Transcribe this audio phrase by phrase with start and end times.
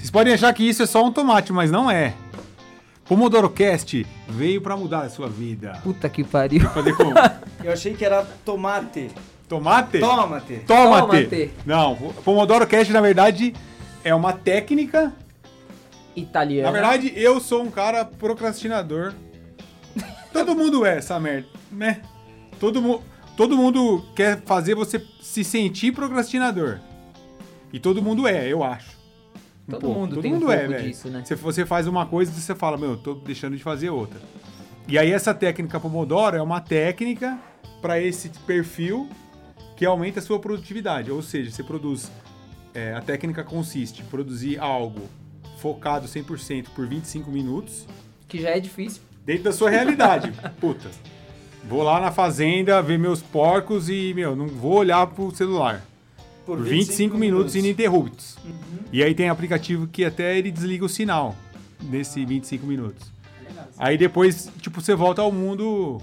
[0.00, 2.14] Vocês podem achar que isso é só um tomate, mas não é.
[3.04, 5.78] Pomodoro Cast veio pra mudar a sua vida.
[5.82, 6.66] Puta que pariu.
[6.70, 7.12] Fazer como?
[7.62, 9.10] Eu achei que era tomate.
[9.46, 9.98] Tomate?
[9.98, 10.60] Tomate.
[10.66, 11.24] Tomate.
[11.26, 11.50] Tomate.
[11.66, 11.94] Não,
[12.24, 13.52] Pomodoro Cast, na verdade,
[14.02, 15.12] é uma técnica.
[16.16, 16.66] Italiano.
[16.66, 19.12] Na verdade, eu sou um cara procrastinador.
[20.32, 22.00] Todo mundo é essa merda, né?
[22.58, 23.02] Todo, mu
[23.36, 26.78] todo mundo quer fazer você se sentir procrastinador.
[27.72, 28.99] E todo mundo é, eu acho.
[29.76, 30.00] Um Todo pouco.
[30.00, 30.88] mundo todo tem um mundo é, pouco velho.
[30.88, 31.22] disso, né?
[31.24, 34.20] Se você faz uma coisa, você fala, meu, eu tô deixando de fazer outra.
[34.88, 37.38] E aí essa técnica Pomodoro é uma técnica
[37.80, 39.08] para esse perfil
[39.76, 41.10] que aumenta a sua produtividade.
[41.10, 42.10] Ou seja, você produz.
[42.74, 45.02] é, a técnica consiste em produzir algo
[45.58, 47.86] focado 100% por 25 minutos
[48.28, 49.02] Que já é difícil.
[49.24, 50.32] dentro da sua realidade.
[50.60, 50.90] Puta.
[51.68, 55.84] Vou lá na fazenda ver meus porcos e, meu, não vou olhar pro celular.
[56.44, 58.36] Por 25, minutos ininterruptos.
[58.92, 61.36] E aí tem aplicativo que até ele desliga o sinal
[61.82, 63.12] nesse 25 minutos.
[63.78, 66.00] Aí depois, tipo, você volta ao mundo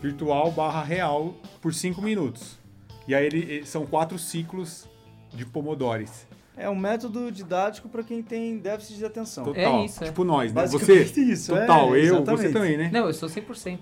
[0.00, 2.58] virtual barra real por 5 minutos.
[3.06, 4.88] E aí ele, são quatro ciclos
[5.34, 6.26] de pomodores.
[6.56, 9.44] É um método didático para quem tem déficit de atenção.
[9.44, 9.84] Total.
[9.84, 10.06] isso, é.
[10.08, 10.66] Tipo nós, né?
[10.66, 11.96] Você, isso, é, total.
[11.96, 12.42] eu, exatamente.
[12.42, 12.90] você também, né?
[12.92, 13.78] Não, eu sou 100%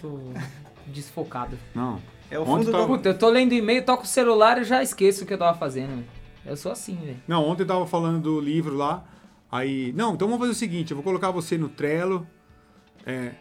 [0.87, 1.59] desfocado.
[1.75, 2.01] Não.
[2.31, 2.89] É o Ontem fundo tava- da...
[2.89, 5.57] Puta, eu tô lendo e-mail, toco o celular e já esqueço o que eu tava
[5.59, 6.05] fazendo.
[6.45, 7.17] Eu sou assim, velho.
[7.27, 9.05] Não, ontem eu tava falando do livro lá.
[9.51, 12.27] Aí, não, então vamos fazer o seguinte: eu vou colocar você no Trello.
[13.07, 13.33] É,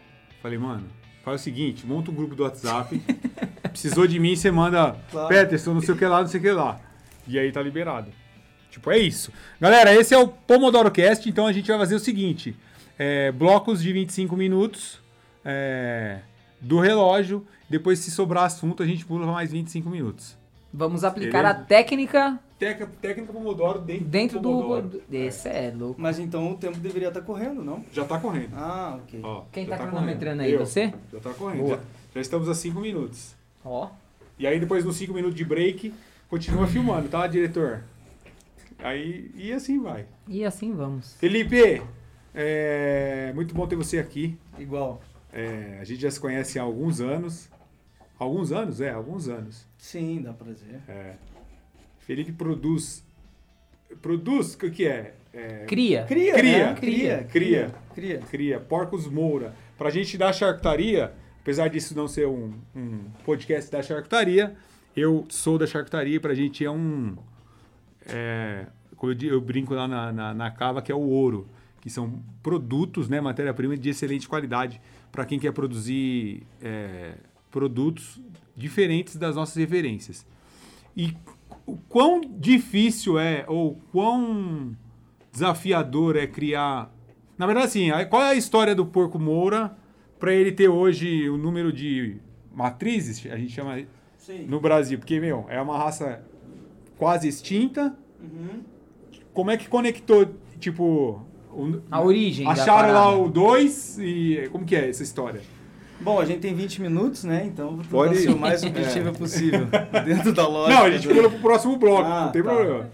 [0.42, 0.84] falei, mano,
[1.24, 3.00] faz o seguinte: monta um grupo do WhatsApp.
[3.70, 5.28] precisou de mim, você manda Claro.
[5.28, 6.80] Peterson, não sei o que lá, não sei o que lá.
[7.26, 8.10] E aí tá liberado.
[8.70, 9.30] Tipo, é isso.
[9.60, 12.56] Galera, esse é o Pomodoro Cast, então a gente vai fazer o seguinte:
[12.98, 15.00] é, blocos de 25 minutos
[15.44, 16.20] é,
[16.60, 17.46] do relógio.
[17.68, 20.36] Depois, se sobrar assunto, a gente pula mais 25 minutos.
[20.72, 21.60] Vamos aplicar Beleza.
[21.60, 24.48] a técnica Técnica, técnica Pomodoro dentro, dentro do.
[24.50, 24.88] Pomodoro.
[24.88, 26.00] do- Esse é louco.
[26.00, 27.84] Mas então o tempo deveria estar correndo, não?
[27.92, 28.50] Já tá correndo.
[28.54, 29.20] Ah, ok.
[29.22, 30.52] Ó, Quem já tá cronometrando aí?
[30.52, 30.58] Eu.
[30.58, 30.92] Você?
[31.12, 31.68] Já tá correndo.
[31.68, 31.78] Já,
[32.16, 33.34] já estamos a 5 minutos.
[33.64, 33.88] Ó.
[34.38, 35.94] E aí, depois dos 5 minutos de break,
[36.28, 37.84] continua filmando, tá, diretor?
[38.80, 40.06] Aí, e assim vai.
[40.26, 41.14] E assim vamos.
[41.14, 41.80] Felipe,
[42.34, 44.36] é, muito bom ter você aqui.
[44.58, 45.00] Igual.
[45.32, 47.48] É, a gente já se conhece há alguns anos.
[48.18, 48.80] Alguns anos?
[48.80, 49.66] É, alguns anos.
[49.76, 50.80] Sim, dá pra dizer.
[50.88, 51.14] É.
[52.00, 53.04] Felipe produz.
[54.02, 55.14] Produz, o que é?
[55.32, 56.04] É, Cria.
[56.04, 56.66] Cria, Cria.
[56.68, 56.74] né?
[56.74, 57.74] Cria, Cria.
[57.94, 58.18] Cria.
[58.18, 59.54] cria Porcos Moura.
[59.76, 64.56] Pra gente da charcutaria, apesar disso não ser um, um podcast da charcutaria,
[64.96, 67.16] eu sou da charcutaria e pra gente é um.
[68.06, 71.46] É, como eu, eu brinco lá na, na, na cava, que é o ouro,
[71.80, 74.80] que são produtos, né, matéria-prima de excelente qualidade
[75.12, 77.14] para quem quer produzir é,
[77.50, 78.20] produtos
[78.56, 80.26] diferentes das nossas referências.
[80.96, 81.14] E
[81.66, 84.74] o quão difícil é, ou quão
[85.32, 86.92] desafiador é criar.
[87.36, 89.76] Na verdade, assim, qual é a história do porco Moura
[90.18, 92.16] para ele ter hoje o número de
[92.52, 93.80] matrizes, a gente chama
[94.16, 94.46] Sim.
[94.46, 94.98] no Brasil?
[94.98, 96.24] Porque, meu, é uma raça
[96.96, 97.96] quase extinta.
[98.20, 98.62] Uhum.
[99.32, 101.22] Como é que conectou, tipo.
[101.52, 104.48] o- A origem Acharam lá o 2 e.
[104.50, 105.40] Como que é essa história?
[106.00, 107.44] Bom, a gente tem 20 minutos, né?
[107.46, 109.66] Então vou tentar Pode ser o mais objetivo possível.
[110.06, 110.78] Dentro da lógica.
[110.78, 112.48] não, a gente pula pro próximo bloco, Ah, não tem tá.
[112.54, 112.90] problema.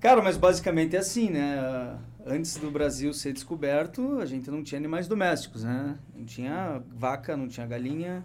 [0.00, 1.96] Cara, mas basicamente é assim, né?
[2.26, 5.96] Antes do Brasil ser descoberto, a gente não tinha animais domésticos, né?
[6.14, 8.24] Não tinha vaca, não tinha galinha,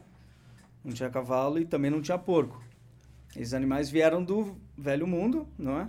[0.83, 2.61] não tinha cavalo e também não tinha porco.
[3.35, 5.87] Esses animais vieram do velho mundo, não é?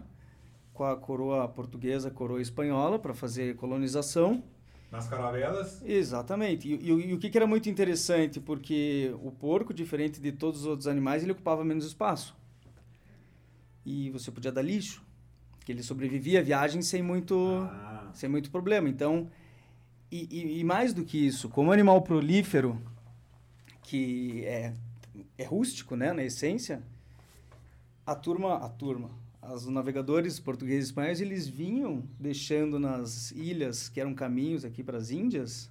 [0.74, 4.42] Com a coroa portuguesa, coroa espanhola, para fazer colonização.
[4.96, 5.82] Nas caravelas.
[5.84, 6.66] Exatamente.
[6.68, 10.60] E, e- e o que, que era muito interessante, porque o porco, diferente de todos
[10.60, 12.34] os outros animais, ele ocupava menos espaço.
[13.84, 15.04] E você podia dar lixo,
[15.64, 17.36] que ele sobrevivia à viagem sem muito,
[17.70, 18.88] Ah, sem muito problema.
[18.88, 19.30] Então,
[20.10, 22.80] e, e- e mais do que isso, como animal prolífero,
[23.82, 24.72] que é,
[25.36, 26.82] é rústico, né, na essência,
[28.04, 29.10] a turma, a turma,
[29.54, 34.98] os navegadores portugueses e espanhóis, eles vinham deixando nas ilhas, que eram caminhos aqui para
[34.98, 35.70] as Índias,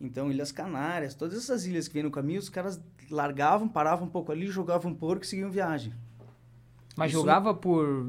[0.00, 2.80] então Ilhas Canárias, todas essas ilhas que vêm no caminho, os caras
[3.10, 5.92] largavam, paravam um pouco ali, jogavam porco e seguiam viagem.
[6.96, 8.06] Mas Isso- jogava por.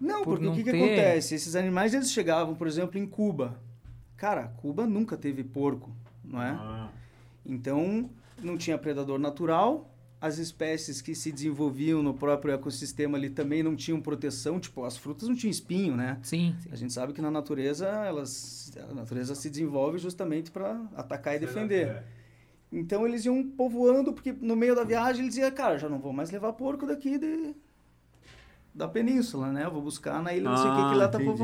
[0.00, 1.34] Não, Por porque não o que, que ter- acontece?
[1.36, 3.60] Esses animais, eles chegavam, por exemplo, em Cuba.
[4.16, 5.90] Cara, Cuba nunca teve porco,
[6.24, 6.50] não é?
[6.50, 6.90] ah,
[7.46, 8.10] Então,
[8.42, 9.88] não tinha predador natural.
[10.26, 14.58] As espécies que se desenvolviam no próprio ecossistema ali também não tinham proteção.
[14.58, 16.18] Tipo, as frutas não tinham espinho, né?
[16.22, 16.68] Sim, sim.
[16.72, 21.38] A gente sabe que na natureza, elas, a natureza se desenvolve justamente para atacar e
[21.40, 21.88] defender.
[21.88, 22.04] É.
[22.72, 26.12] Então, eles iam povoando, porque no meio da viagem eles diziam, cara, já não vou
[26.12, 27.54] mais levar porco daqui de,
[28.74, 29.66] da península, né?
[29.66, 31.38] Eu vou buscar na ilha, não sei o que, Ah, que lá tá entendi.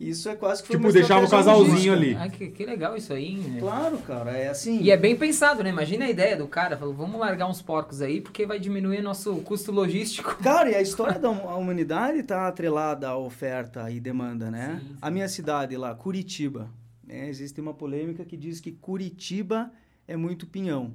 [0.00, 2.14] Isso é quase que foi Tipo, deixava o casalzinho ali.
[2.14, 3.58] Ah, que, que legal isso aí, né?
[3.58, 4.80] Claro, cara, é assim.
[4.80, 5.70] E é bem pensado, né?
[5.70, 9.34] Imagina a ideia do cara, falou, vamos largar uns porcos aí, porque vai diminuir nosso
[9.38, 10.36] custo logístico.
[10.40, 14.78] Cara, e a história da hum- humanidade está atrelada à oferta e demanda, né?
[14.80, 14.96] Sim, sim.
[15.02, 16.70] A minha cidade lá, Curitiba,
[17.04, 17.28] né?
[17.28, 19.72] existe uma polêmica que diz que Curitiba
[20.06, 20.94] é muito pinhão.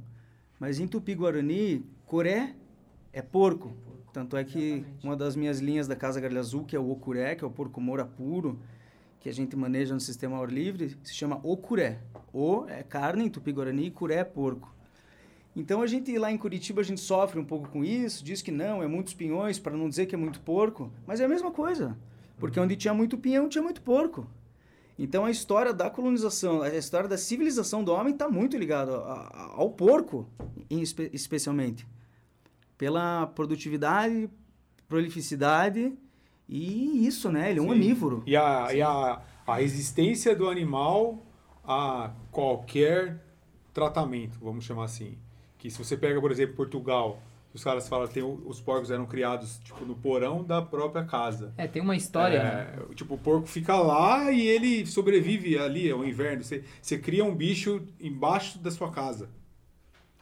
[0.58, 2.56] Mas em Tupi-Guarani, Coré
[3.12, 3.76] é porco.
[4.14, 5.04] Tanto é que Exatamente.
[5.06, 7.50] uma das minhas linhas da Casa Gralha Azul, que é o Ocuré, que é o
[7.50, 8.60] porco moura puro,
[9.24, 12.02] que a gente maneja no sistema ao ar livre, se chama Ocuré.
[12.34, 14.76] O é carne em Tupi-Guarani e Curé é porco.
[15.56, 18.52] Então a gente lá em Curitiba a gente sofre um pouco com isso, diz que
[18.52, 21.52] não, é muitos pinhões, para não dizer que é muito porco, mas é a mesma
[21.52, 21.98] coisa.
[22.38, 24.28] Porque onde tinha muito pinhão, tinha muito porco.
[25.00, 29.70] Então a história da colonização, a história da civilização do homem está muito ligada ao
[29.70, 30.28] porco,
[30.70, 31.88] espe- especialmente.
[32.78, 34.30] Pela produtividade,
[34.90, 35.94] prolificidade
[36.48, 37.50] e isso, né?
[37.50, 37.72] Ele é um Sim.
[37.72, 38.24] onívoro.
[38.26, 41.26] E, a, e a, a resistência do animal
[41.64, 43.24] a qualquer
[43.74, 45.18] tratamento, vamos chamar assim.
[45.58, 47.22] Que se você pega, por exemplo, Portugal,
[47.54, 51.54] os caras falam que os porcos eram criados tipo no porão da própria casa.
[51.58, 52.44] É, tem uma história.
[52.44, 52.76] né?
[52.92, 56.44] É, tipo, o porco fica lá e ele sobrevive ali, é o inverno.
[56.44, 59.30] Você, você cria um bicho embaixo da sua casa.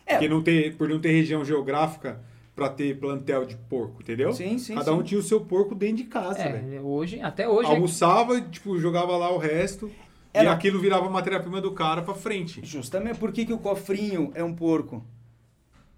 [0.06, 0.13] É.
[0.13, 2.21] Porque não ter, por não ter região geográfica
[2.56, 4.33] para ter plantel de porco, entendeu?
[4.33, 5.03] Sim, sim, Cada um sim.
[5.03, 6.86] tinha o seu porco dentro de casa, É, velho.
[6.86, 7.69] hoje, até hoje.
[7.69, 9.88] é- Almoçava, tipo, jogava lá o resto.
[10.33, 12.62] E Era- aquilo virava matéria-prima do cara pra frente.
[12.63, 15.03] Justamente por que, que o cofrinho é um porco?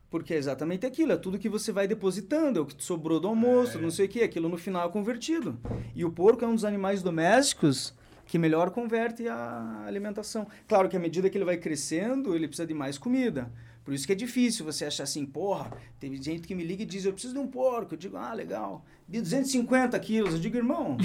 [0.09, 3.27] Porque é exatamente aquilo, é tudo que você vai depositando, é o que sobrou do
[3.27, 5.57] almoço, não sei o que, aquilo no final é convertido.
[5.95, 7.93] E o porco é um dos animais domésticos
[8.27, 10.47] que melhor converte a alimentação.
[10.67, 13.51] Claro que à medida que ele vai crescendo, ele precisa de mais comida.
[13.83, 16.85] Por isso que é difícil você achar assim, porra, teve gente que me liga e
[16.85, 17.93] diz, eu preciso de um porco.
[17.93, 18.85] Eu digo, ah, legal.
[19.07, 20.33] De 250 quilos.
[20.35, 20.97] Eu digo, irmão,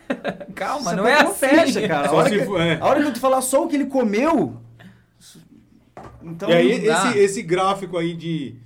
[0.54, 1.56] Calma, não é conta assim.
[1.56, 2.08] fecha, cara.
[2.08, 2.78] A hora, se que, for- é.
[2.80, 4.60] a hora que eu te falar só o que ele comeu...
[6.22, 8.56] Então, e aí, esse, esse gráfico aí de.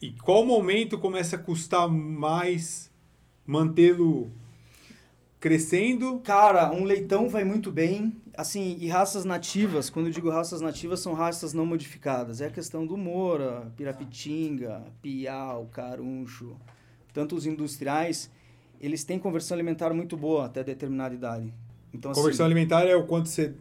[0.00, 2.90] E qual momento começa a custar mais
[3.46, 4.30] mantê-lo
[5.40, 6.20] crescendo?
[6.20, 8.16] Cara, um leitão vai muito bem.
[8.36, 12.40] Assim, e raças nativas, quando eu digo raças nativas, são raças não modificadas.
[12.40, 16.56] É a questão do Moura, Pirapitinga, Piau, Caruncho.
[17.12, 18.30] Tanto os industriais,
[18.80, 21.54] eles têm conversão alimentar muito boa até determinada idade.
[21.92, 23.54] Então, assim, Conversão alimentar é o quanto você.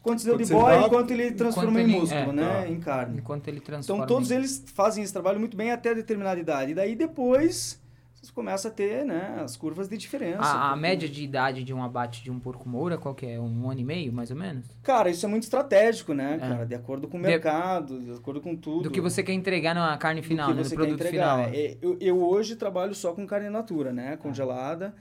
[0.00, 2.20] quanto se deu quanto de você boia dá- e quanto ele transformou ele- em músculo,
[2.30, 2.42] é, né?
[2.62, 2.68] tá.
[2.68, 3.18] Em carne.
[3.18, 4.04] Enquanto ele transforma.
[4.04, 6.70] Então todos em- eles fazem esse trabalho muito bem até determinada idade.
[6.70, 7.82] E daí depois
[8.24, 10.42] você começa a ter, né, as curvas de diferença.
[10.42, 13.26] A, a porque- média de idade de um abate de um porco moura, qual que
[13.26, 13.38] é?
[13.38, 14.66] Um ano e meio, mais ou menos?
[14.82, 16.38] Cara, isso é muito estratégico, né, É.
[16.38, 16.64] cara?
[16.66, 18.84] De acondo com o De- mercado, de acordo com tudo.
[18.84, 20.64] Do que você quer entregar na carne Do final, que né?
[20.64, 21.44] você no quer produto entregar.
[21.48, 21.54] final.
[21.54, 24.16] É, Eu, eu hoje trabalho só com carne natura, né?
[24.16, 24.94] Congelada.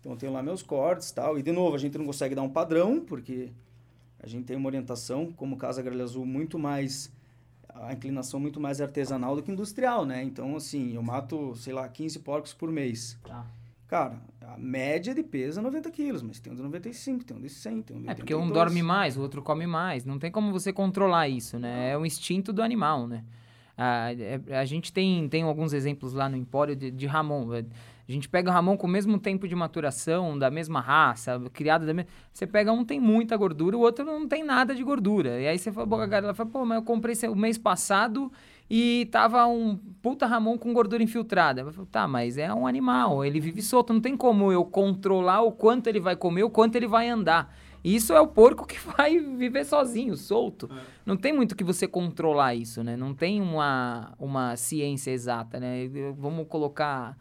[0.00, 1.38] Então eu tenho lá meus cortes e tal.
[1.38, 3.50] E de novo, a gente não consegue dar um padrão, porque
[4.20, 7.10] a gente tem uma orientação, como Casa Gralha Azul, muito mais.
[7.82, 10.22] A inclinação muito mais artesanal do que industrial, né?
[10.22, 13.18] Então, assim, eu mato, sei lá, 15 porcos por mês.
[13.26, 13.44] Tá.
[13.86, 17.40] Cara, a média de peso é 90 quilos, mas tem um de 95, tem um
[17.40, 18.52] de 100, tem um de É, porque um 82.
[18.66, 20.04] dorme mais, o outro come mais.
[20.04, 21.90] Não tem como você controlar isso, né?
[21.90, 23.22] É o instinto do animal, né?
[23.78, 27.46] Ah, é- a gente tem, tem alguns exemplos lá no Empório de, de Ramon.
[28.08, 31.40] É, A gente pega o Ramon com o mesmo tempo de maturação, da mesma raça,
[31.52, 32.10] criado da mesma...
[32.32, 35.40] Você pega um tem muita gordura, o outro não tem nada de gordura.
[35.40, 38.30] E aí você fala, a galera fala, pô, mas eu comprei o mês passado
[38.70, 41.62] e tava um puta Ramon com gordura infiltrada.
[41.62, 45.42] Eu falo, tá, mas é um animal, ele vive solto, não tem como eu controlar
[45.42, 47.54] o quanto ele vai comer, o quanto ele vai andar.
[47.84, 50.68] Isso é o porco que vai viver sozinho, solto.
[51.04, 52.96] Não tem muito que você controlar isso, né?
[52.96, 55.88] Não tem uma, uma ciência exata, né?
[56.16, 57.16] Vamos colocar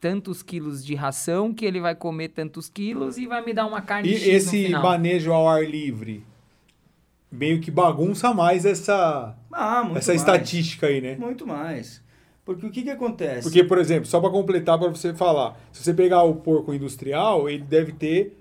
[0.00, 3.82] tantos quilos de ração que ele vai comer tantos quilos e vai me dar uma
[3.82, 4.82] carne E X esse final.
[4.82, 6.24] manejo ao ar livre
[7.30, 10.20] meio que bagunça mais essa, Ah, muito essa mais.
[10.20, 11.16] estatística aí, né?
[11.16, 12.02] Muito mais.
[12.44, 13.42] Porque o que que acontece?
[13.42, 17.48] Porque, por exemplo, só para completar para você falar, se você pegar o porco industrial,
[17.48, 18.36] ele deve ter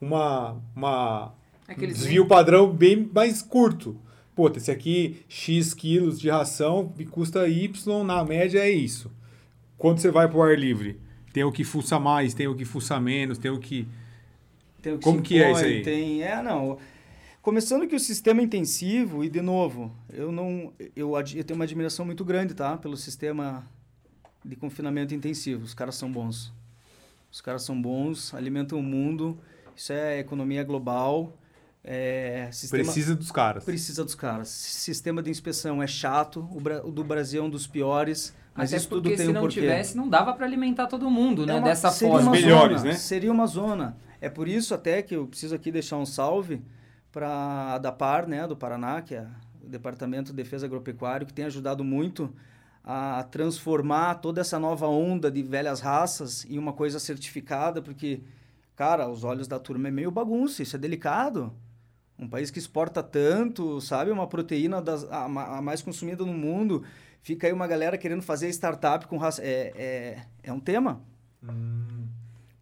[0.00, 1.26] uma, uma
[1.68, 3.96] um Aqueles desvio padrão bem mais curto.
[4.34, 9.12] Pô, esse aqui, X quilos de ração, me custa Y, na média é isso.
[9.78, 10.98] Quando você vai para o ar livre,
[11.32, 13.88] tem o que fuça mais, tem o que fuça menos, tem o que...
[14.80, 15.82] Tem o Como se que é impõe, isso aí?
[15.82, 16.78] Tem, é, não.
[17.42, 20.72] Começando que o sistema intensivo, e de novo, eu não.
[20.94, 22.76] Eu, eu tenho uma admiração muito grande, tá?
[22.76, 23.64] Pelo sistema
[24.44, 25.64] de confinamento intensivo.
[25.64, 26.52] Os caras são bons.
[27.32, 29.36] Os caras são bons, alimentam o mundo.
[29.76, 31.36] Isso é economia global.
[31.82, 33.64] É, sistema, Precisa dos caras.
[33.64, 34.48] Precisa dos caras.
[34.48, 36.48] Sistema de inspeção é chato.
[36.50, 38.32] O, o do Brasil é um dos piores.
[38.54, 39.60] Mas Até isso tudo porque tem se um não porquê.
[39.60, 41.54] tivesse, não dava para alimentar todo mundo, né?
[41.54, 42.28] É uma- Dessa seria forma.
[42.30, 42.96] uma Os melhores, zona, né?
[42.98, 43.96] Seria uma zona.
[44.20, 46.62] É por isso até que eu preciso aqui deixar um salve
[47.10, 47.28] para
[47.74, 49.26] a DAPAR, né, do Paraná, que é
[49.64, 52.32] o Departamento de Defesa Agropecuário, que tem ajudado muito
[52.84, 58.20] a transformar toda essa nova onda de velhas raças em uma coisa certificada, porque,
[58.76, 61.52] cara, os olhos da turma é meio bagunça, isso é delicado.
[62.18, 66.82] Um país que exporta tanto, sabe, uma proteína das, a, a mais consumida no mundo,
[67.22, 69.42] fica aí uma galera querendo fazer startup com raça.
[69.42, 71.02] É, é, é um tema.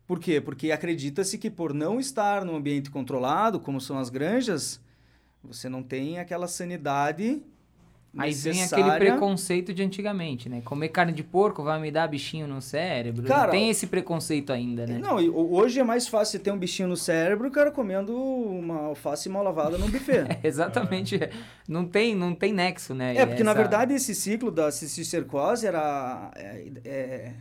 [0.06, 0.40] Por quê?
[0.40, 4.80] Porque acredita-se que por não estar num ambiente controlado, como são as granjas,
[5.42, 7.42] você não tem aquela sanidade
[8.18, 10.60] Aí vem aquele preconceito de antigamente, né?
[10.62, 13.22] Comer carne de porco vai me dar bichinho no cérebro.
[13.24, 14.98] Cara, tem esse preconceito ainda, né?
[14.98, 18.12] Não, ho- hoje é mais fácil você ter um bichinho no cérebro o cara comendo
[18.16, 20.24] uma alface mal lavada num buffet.
[20.42, 21.20] Exatamente.
[21.68, 23.14] Não tem, não tem nexo, né?
[23.16, 26.32] É, porque na Essa- verdade esse ciclo da cisticercose era.
[26.34, 27.32] É, é-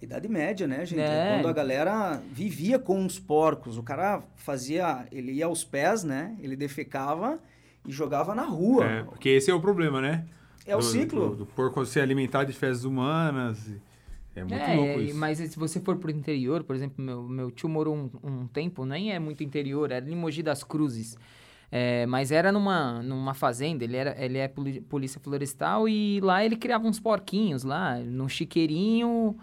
[0.00, 1.00] Idade média, né, gente?
[1.00, 1.36] É.
[1.36, 3.78] Quando a galera vivia com os porcos.
[3.78, 5.06] O cara fazia.
[5.12, 6.36] Ele ia aos pés, né?
[6.40, 7.38] Ele defecava
[7.86, 8.84] e jogava na rua.
[8.84, 10.24] É, porque esse é o problema, né?
[10.66, 11.30] É o Do- ciclo.
[11.30, 13.74] Do, do porco se alimentar de fezes humanas.
[14.34, 15.16] É muito É, louco isso.
[15.18, 18.84] mas se você for pro interior, por exemplo, meu, meu tio morou um, um tempo,
[18.86, 21.16] nem é muito interior, era em Mogi das Cruzes.
[21.70, 26.54] É, mas era numa, numa fazenda, ele, era, ele é polícia florestal e lá ele
[26.56, 29.36] criava uns porquinhos lá, no chiqueirinho.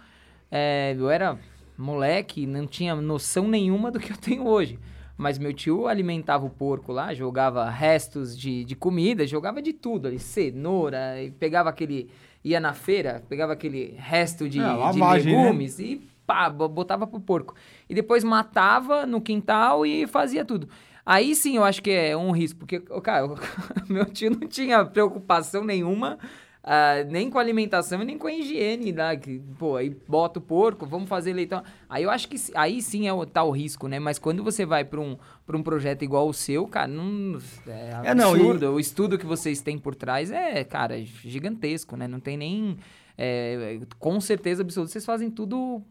[0.52, 1.38] é, eu era
[1.78, 4.80] moleque, não tinha noção nenhuma do que eu tenho hoje.
[5.20, 10.08] Mas meu tio alimentava o porco lá, jogava restos de, de comida, jogava de tudo
[10.08, 12.10] ali, cenoura, e pegava aquele.
[12.42, 15.06] ia na feira, pegava aquele resto de, É, de né?
[15.36, 17.54] legumes e pá, bo- botava pro porco.
[17.90, 20.70] E depois matava no quintal e fazia tudo.
[21.06, 23.28] Aí sim eu acho que é um risco, porque, cara,
[23.90, 26.18] meu tio não tinha preocupação nenhuma.
[26.64, 30.40] Ah, nem com a alimentação e nem com a higiene lá, que, pô, aí bota
[30.40, 31.64] o porco, vamos fazer leitão.
[31.88, 33.98] Aí eu acho que aí sim é o, tá o risco, né?
[34.00, 38.10] Mas quando você vai para um, pra um projeto igual o seu, cara, não, é
[38.10, 38.72] É, não, e- absurdo.
[38.74, 42.08] O estudo que vocês têm por trás é, cara, gigantesco, né?
[42.08, 42.78] Não tem nem.
[43.18, 45.82] é, com certeza absoluta, vocês fazem tudo.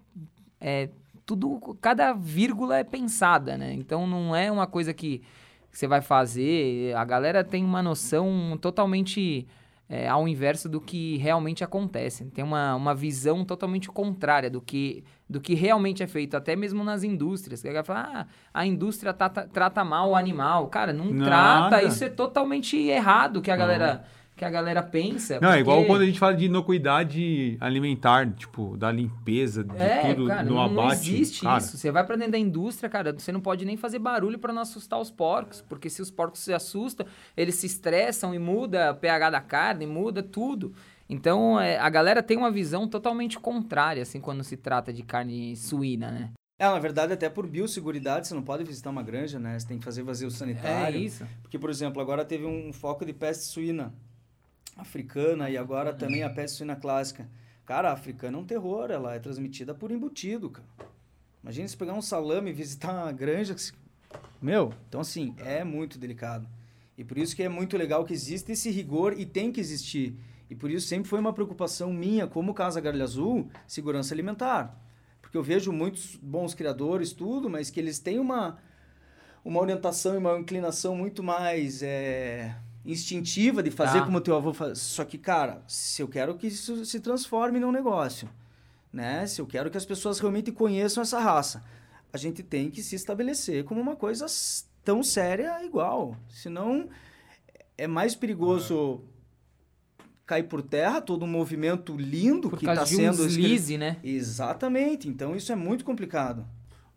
[0.60, 0.90] é,
[1.24, 1.76] tudo.
[1.80, 3.72] Cada vírgula é pensada, né?
[3.72, 5.22] Então não é uma coisa que
[5.70, 6.94] você vai fazer.
[6.96, 9.46] A galera tem uma noção totalmente.
[9.88, 12.26] É, ao inverso do que realmente acontece.
[12.26, 16.84] Tem uma, uma visão totalmente contrária do que, do que realmente é feito, até mesmo
[16.84, 17.62] nas indústrias.
[17.62, 20.68] Que a galera fala, ah, a indústria trata, trata mal o animal.
[20.68, 21.70] Cara, não Nada.
[21.70, 24.04] trata, isso é totalmente errado que a galera,
[24.38, 25.40] que a galera pensa.
[25.40, 29.76] Não, é igual porque- quando a gente fala de inocuidade alimentar, tipo, da limpeza, de
[29.76, 31.12] É, tudo cara, no não, não abate.
[31.12, 31.76] existe cara, isso.
[31.76, 34.62] Você vai pra dentro da indústria, cara, você não pode nem fazer barulho pra não
[34.62, 37.04] assustar os porcos, porque se os porcos se assustam,
[37.36, 40.72] eles se estressam e muda o pH da carne, muda tudo.
[41.10, 45.56] Então, é, a galera tem uma visão totalmente contrária, assim, quando se trata de carne
[45.56, 46.30] suína, né?
[46.60, 49.56] É, na verdade, até por biosseguridade, você não pode visitar uma granja, né?
[49.58, 50.98] Você tem que fazer vazio É sanitário.
[51.00, 51.24] isso.
[51.40, 53.94] Porque, por exemplo, agora teve um foco de peste suína
[54.78, 57.28] africana e agora também a peste suína clássica.
[57.66, 60.68] Cara, a africana é um terror, ela é transmitida por embutido, cara.
[61.42, 63.72] Imagina se pegar um salame e visitar uma granja que se...
[64.40, 66.48] Meu, então assim, é muito delicado.
[66.96, 70.18] E por isso que é muito legal que existe esse rigor e tem que existir.
[70.50, 74.82] E por isso sempre foi uma preocupação minha, como Casa Garlha Azul, segurança alimentar.
[75.20, 78.58] Porque eu vejo muitos bons criadores, tudo, mas que eles têm uma,
[79.44, 82.56] uma orientação e uma inclinação muito mais é,
[82.88, 84.04] instintiva de fazer Tá.
[84.06, 84.78] como teu avô faz.
[84.78, 88.28] Só que, cara, se eu quero que isso se transforme num negócio,
[88.92, 89.26] né?
[89.26, 91.62] Se eu quero que as pessoas realmente conheçam essa raça,
[92.12, 94.24] a gente tem que se estabelecer como uma coisa
[94.82, 96.16] tão séria igual.
[96.30, 96.88] Senão
[97.76, 99.04] é mais perigoso
[100.24, 103.98] cair por terra todo um movimento lindo Por que está um sendo escre- deslize, né?
[104.02, 105.08] Exatamente.
[105.08, 106.46] Então isso é muito complicado.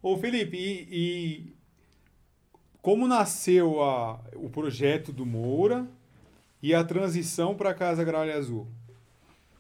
[0.01, 1.53] Ô, Felipe, e, e
[2.81, 5.87] como nasceu a- o projeto do Moura
[6.61, 8.67] e a transição para a Casa Gralha Azul?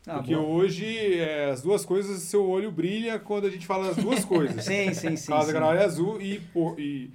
[0.07, 0.41] Ah, Porque bom.
[0.43, 4.65] hoje é, as duas coisas, seu olho brilha quando a gente fala as duas coisas.
[4.65, 5.31] Sim, sim, sim.
[5.31, 5.53] Casa sim.
[5.53, 7.11] Gralha Azul e, pô, e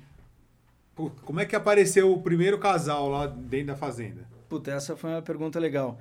[0.95, 4.27] pô, como é que apareceu o primeiro casal lá dentro da fazenda?
[4.49, 5.99] Puta, essa foi uma pergunta legal.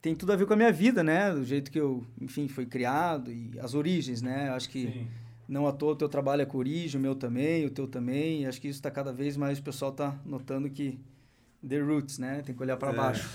[0.00, 1.32] Tem tudo a ver com a minha vida, né?
[1.32, 4.48] Do jeito que eu, enfim, fui criado e as origens, né?
[4.50, 5.06] Acho que
[5.50, 8.46] não à toa o teu trabalho é origem, o meu também, o teu também.
[8.46, 10.96] Acho que isso está cada vez mais, o pessoal está notando que
[11.66, 12.40] the roots, né?
[12.46, 12.94] Tem que olhar para É.
[12.96, 13.28] baixo.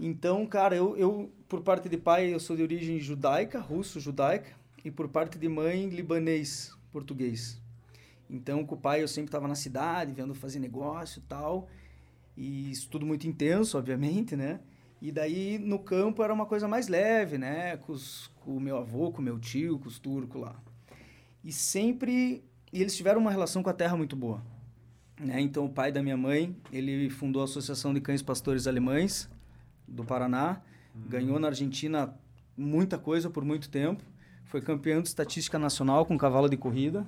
[0.00, 4.50] Então, cara, eu, eu, por parte de pai, eu sou de origem judaica, russo-judaica,
[4.84, 7.62] e por parte de mãe, libanês, português.
[8.28, 11.68] Então, com o pai, eu sempre estava na cidade, vendo fazer negócio e tal,
[12.36, 14.58] e isso tudo muito intenso, obviamente, né?
[15.00, 17.76] E daí no campo era uma coisa mais leve, né?
[17.76, 20.56] Com, os, com o meu avô, com o meu tio, com os turcos lá.
[21.46, 22.42] E sempre.
[22.72, 24.42] E eles tiveram uma relação com a terra muito boa.
[25.20, 25.40] Né?
[25.40, 29.30] Então o pai da minha mãe, ele fundou a Associação de Cães Pastores Alemães
[29.86, 30.60] do Paraná,
[31.08, 32.12] ganhou na Argentina
[32.56, 34.02] muita coisa por muito tempo,
[34.46, 37.06] foi campeão de estatística nacional com cavalo de corrida.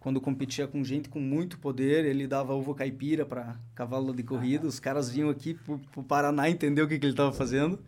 [0.00, 4.66] Quando competia com gente com muito poder, ele dava uva caipira para cavalo de corrida.
[4.66, 7.78] Os caras vinham aqui para o Paraná entender o que, que ele estava fazendo.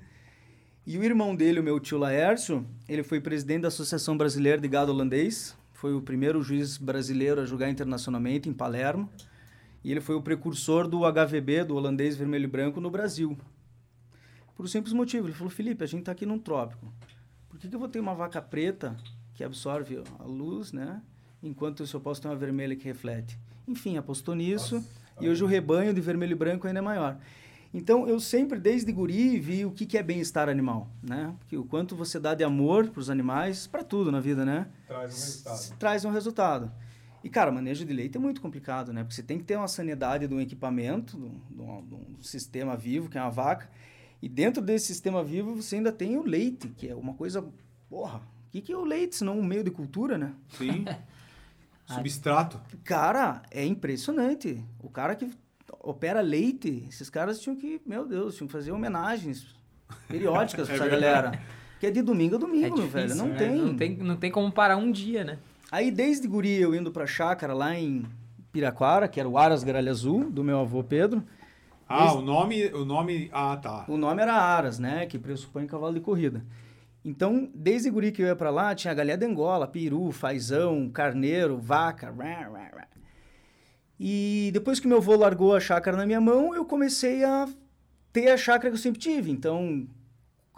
[0.86, 4.68] E o irmão dele, o meu tio Laércio, ele foi presidente da Associação Brasileira de
[4.68, 5.56] Gado Holandês.
[5.80, 9.08] Foi o primeiro juiz brasileiro a julgar internacionalmente em Palermo.
[9.82, 13.34] E ele foi o precursor do HVB, do holandês vermelho e branco, no Brasil.
[14.54, 15.26] Por um simples motivo.
[15.26, 16.92] Ele falou, Felipe, a gente está aqui num trópico.
[17.48, 18.94] Por que, que eu vou ter uma vaca preta
[19.32, 21.00] que absorve a luz, né?
[21.42, 23.38] Enquanto eu posso ter uma vermelha que reflete.
[23.66, 24.74] Enfim, apostou nisso.
[24.74, 27.18] Nossa, e hoje o rebanho de vermelho e branco ainda é maior.
[27.72, 31.34] Então, eu sempre, desde guri, vi o que, que é bem-estar animal, né?
[31.46, 34.66] Que o quanto você dá de amor para os animais, para tudo na vida, né?
[34.88, 35.78] Traz um resultado.
[35.78, 36.72] Traz um resultado.
[37.22, 39.04] E, cara, manejo de leite é muito complicado, né?
[39.04, 42.22] Porque você tem que ter uma sanidade de um equipamento, de de um, de um
[42.22, 43.70] sistema vivo, que é uma vaca.
[44.20, 47.46] E dentro desse sistema vivo, você ainda tem o leite, que é uma coisa...
[47.88, 50.34] Porra, o que, que é o leite, senão um meio de cultura, né?
[50.58, 50.84] Sim.
[51.86, 52.60] Substrato.
[52.84, 54.64] Cara, é impressionante.
[54.80, 55.30] O cara que
[55.82, 59.46] opera leite, esses caras tinham que, meu Deus, tinham que fazer homenagens
[60.06, 61.40] periódicas pra é essa galera.
[61.78, 63.14] Que é de domingo a domingo, é difícil, velho.
[63.14, 63.36] Não, né?
[63.36, 63.56] tem.
[63.56, 63.96] não tem.
[63.96, 65.38] Não tem como parar um dia, né?
[65.72, 68.04] Aí, desde guri, eu indo pra chácara lá em
[68.52, 71.22] Piraquara, que era o Aras Gralha Azul, do meu avô Pedro.
[71.88, 72.18] Ah, desde...
[72.18, 72.66] o nome...
[72.66, 73.30] O nome...
[73.32, 73.84] Ah, tá.
[73.88, 75.06] O nome era Aras, né?
[75.06, 76.44] Que pressupõe cavalo de corrida.
[77.04, 81.56] Então, desde guri que eu ia pra lá, tinha galinha de Angola, peru, fazão, carneiro,
[81.56, 82.12] vaca.
[82.12, 82.79] Rá.
[84.02, 87.46] E depois que meu avô largou a chácara na minha mão, eu comecei a
[88.10, 89.30] ter a chácara que eu sempre tive.
[89.30, 89.86] Então,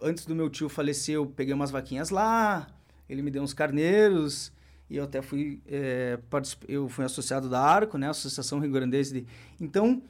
[0.01, 2.69] antes do meu tio falecer, eu peguei umas vaquinhas lá,
[3.09, 4.53] ele me deu uns carneiros,
[4.89, 6.21] e eu até fui, é,
[6.69, 9.27] eu fui associado da Arco, né, Associação Rio Grandense de...
[9.61, 10.01] Então,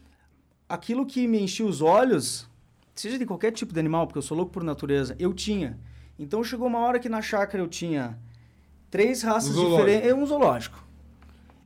[0.68, 2.46] aquilo que me enchia os olhos,
[2.94, 5.78] seja de qualquer tipo de animal, porque eu sou louco por natureza, eu tinha.
[6.18, 8.18] Então, chegou uma hora que na chácara eu tinha
[8.90, 10.81] três raças diferentes, é um zoológico.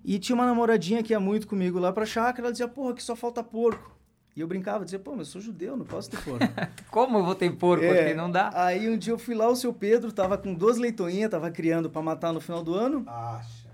[0.06, 3.02] E tinha uma namoradinha que ia muito comigo lá pra chácara, ela dizia, porra, que
[3.02, 3.90] só falta porco.
[4.36, 6.46] E eu brincava, dizia, pô, mas eu sou judeu, não posso ter porco.
[6.92, 8.14] Como eu vou ter porco é, aqui?
[8.14, 8.52] Não dá.
[8.54, 11.90] Aí um dia eu fui lá, o seu Pedro tava com duas leitoinhas, tava criando
[11.90, 13.02] para matar no final do ano.
[13.04, 13.66] Acha.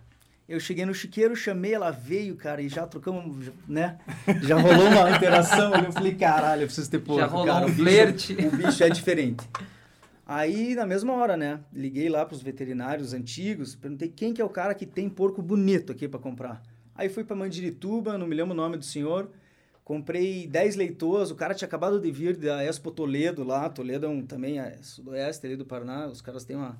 [0.48, 3.98] Eu cheguei no chiqueiro, chamei, ela veio, cara, e já trocamos, né?
[4.40, 5.74] Já rolou uma interação.
[5.74, 7.20] Eu falei, caralho, eu preciso ter porco.
[7.20, 8.34] Já rolou cara, um o flerte.
[8.34, 9.46] Bicho, o bicho é diferente.
[10.26, 11.60] Aí, na mesma hora, né?
[11.72, 15.42] Liguei lá para os veterinários antigos, perguntei quem que é o cara que tem porco
[15.42, 16.62] bonito aqui para comprar.
[16.94, 19.30] Aí fui para Mandirituba, não me lembro o nome do senhor,
[19.84, 24.08] comprei 10 leitores, o cara tinha acabado de vir da Expo Toledo lá, Toledo é
[24.08, 26.78] um, também é sudoeste ali do Paraná, os caras têm uma...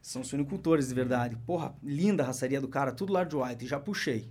[0.00, 1.36] São suinicultores de verdade.
[1.44, 4.30] Porra, linda a raçaria do cara, tudo de white, já puxei.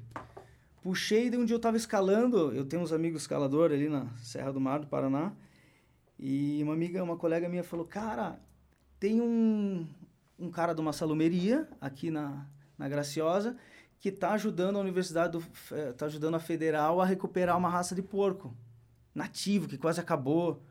[0.81, 4.53] Puxei, e um dia eu tava escalando, eu tenho uns amigos escaladores ali na Serra
[4.53, 5.33] do Mar do Paraná,
[6.19, 8.39] e uma amiga, uma colega minha falou, cara,
[8.99, 9.85] tem um,
[10.39, 12.45] um cara de uma salumeria aqui na,
[12.77, 13.55] na Graciosa
[13.99, 15.43] que está ajudando a universidade, do,
[15.97, 18.55] tá ajudando a federal a recuperar uma raça de porco
[19.15, 20.61] nativo que quase acabou.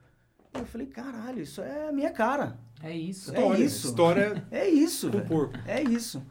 [0.55, 2.59] E eu falei, caralho, isso é a minha cara.
[2.83, 3.35] É isso.
[3.35, 3.87] É história, isso.
[3.89, 5.11] História é isso.
[5.11, 5.59] Com porco.
[5.67, 6.23] É isso.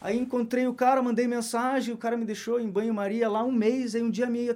[0.00, 3.94] Aí encontrei o cara, mandei mensagem, o cara me deixou em banho-maria lá um mês,
[3.94, 4.46] aí um dia me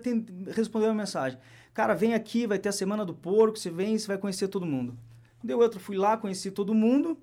[0.55, 1.38] respondeu a mensagem.
[1.73, 4.67] Cara, vem aqui, vai ter a semana do porco, você vem, você vai conhecer todo
[4.67, 4.97] mundo.
[5.43, 7.17] Deu outro, fui lá, conheci todo mundo.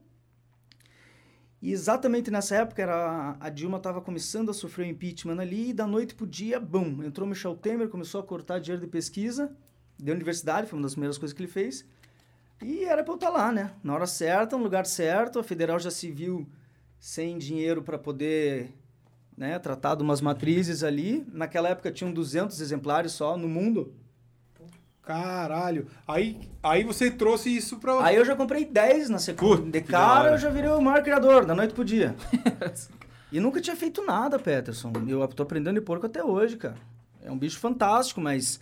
[1.61, 5.73] E exatamente nessa época era a Dilma estava começando a sofrer o impeachment ali e
[5.73, 9.51] da noite pro dia, bum, entrou Michel Temer, começou a cortar dinheiro de pesquisa
[9.97, 11.83] da universidade, foi uma das primeiras coisas que ele fez.
[12.61, 13.73] E era para eu estar tá lá, né?
[13.83, 16.47] Na hora certa, no lugar certo, a federal já se viu
[16.99, 18.73] sem dinheiro para poder
[19.35, 21.25] né, tratar de umas matrizes ali.
[21.31, 23.93] Naquela época tinham 200 exemplares só no mundo.
[25.07, 25.87] Caralho.
[26.05, 28.03] Aí, aí você trouxe isso pra.
[28.03, 29.63] Aí eu já comprei 10 na sequência.
[29.63, 32.13] De cara eu já virei o maior criador, da noite pro dia.
[33.31, 34.91] e nunca tinha feito nada, Peterson.
[35.07, 36.75] Eu tô aprendendo de porco até hoje, cara.
[37.23, 38.59] É um bicho fantástico, mas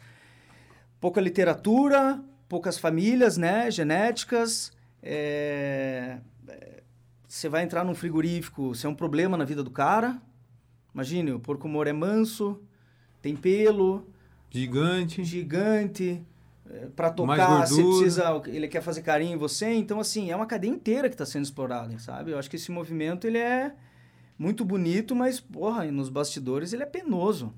[1.02, 3.72] pouca literatura, poucas famílias, né?
[3.72, 4.72] Genéticas.
[5.02, 6.20] É...
[6.48, 6.84] é
[7.28, 10.22] você vai entrar num frigorífico, você é um problema na vida do cara.
[10.94, 12.62] Imagine, o porco moro é manso,
[13.20, 14.08] tem pelo.
[14.52, 15.24] Gigante.
[15.24, 16.24] Gigante
[16.96, 20.72] para tocar, você precisa, ele quer fazer carinho em você, então assim, é uma cadeia
[20.72, 22.32] inteira que está sendo explorada, sabe?
[22.32, 23.74] Eu acho que esse movimento ele é
[24.38, 27.54] muito bonito, mas porra, nos bastidores ele é penoso.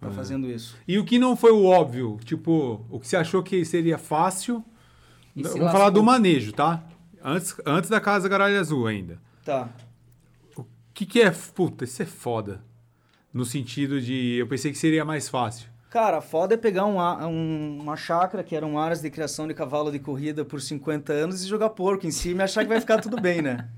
[0.00, 0.12] Tá é.
[0.12, 0.76] fazendo isso.
[0.86, 4.64] E o que não foi o óbvio, tipo, o que você achou que seria fácil,
[5.34, 5.90] se Vamos falar lascou.
[5.92, 6.84] do manejo, tá?
[7.22, 9.18] Antes, antes da casa Garalha Azul ainda.
[9.44, 9.70] Tá.
[10.56, 11.30] O que, que é.
[11.30, 12.62] Puta, isso é foda.
[13.32, 14.36] No sentido de.
[14.36, 15.68] Eu pensei que seria mais fácil.
[15.94, 19.92] Cara, foda é pegar um, um- uma chácara, que eram áreas de criação de cavalo
[19.92, 23.00] de corrida por 50 anos, e jogar porco em cima e achar que vai ficar
[23.00, 23.68] tudo bem, né?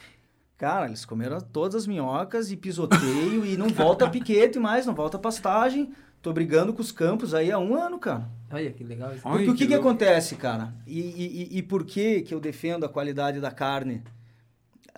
[0.56, 5.18] Cara, eles comeram todas as minhocas e pisoteio e não volta piquete mais, não volta
[5.18, 5.92] pastagem.
[6.22, 8.26] Tô brigando com os campos aí há um ano, cara.
[8.50, 9.22] Olha que legal isso.
[9.22, 9.88] Porque o que, que louco.
[9.90, 10.72] acontece, cara?
[10.86, 14.02] E, e, e- e por que, que eu defendo a qualidade da carne?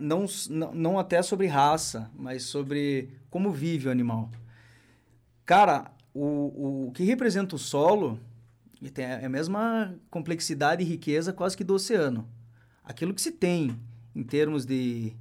[0.01, 4.31] Não, não, não até sobre raça, mas sobre como vive o animal.
[5.45, 8.19] Cara, o, o que representa o solo
[8.81, 12.27] e tem a mesma complexidade e riqueza quase que do oceano.
[12.83, 13.79] Aquilo que se tem
[14.15, 15.15] em termos de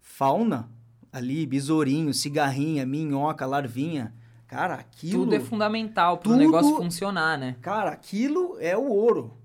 [0.00, 0.68] fauna,
[1.12, 4.14] ali, besourinho, cigarrinha, minhoca, larvinha,
[4.46, 5.24] cara, aquilo...
[5.24, 7.56] Tudo é fundamental para o negócio funcionar, né?
[7.60, 9.36] Cara, aquilo é o ouro.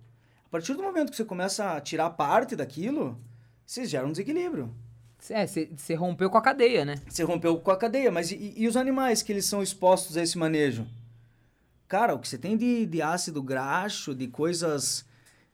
[0.46, 3.20] A partir do momento que você começa a tirar parte daquilo,
[3.66, 4.74] você gera um desequilíbrio.
[5.30, 6.96] É, você rompeu com a cadeia, né?
[7.08, 10.22] Você rompeu com a cadeia, mas e, e os animais que eles são expostos a
[10.24, 10.86] esse manejo?
[11.88, 15.06] Cara, o que você tem de, de ácido graxo, de coisas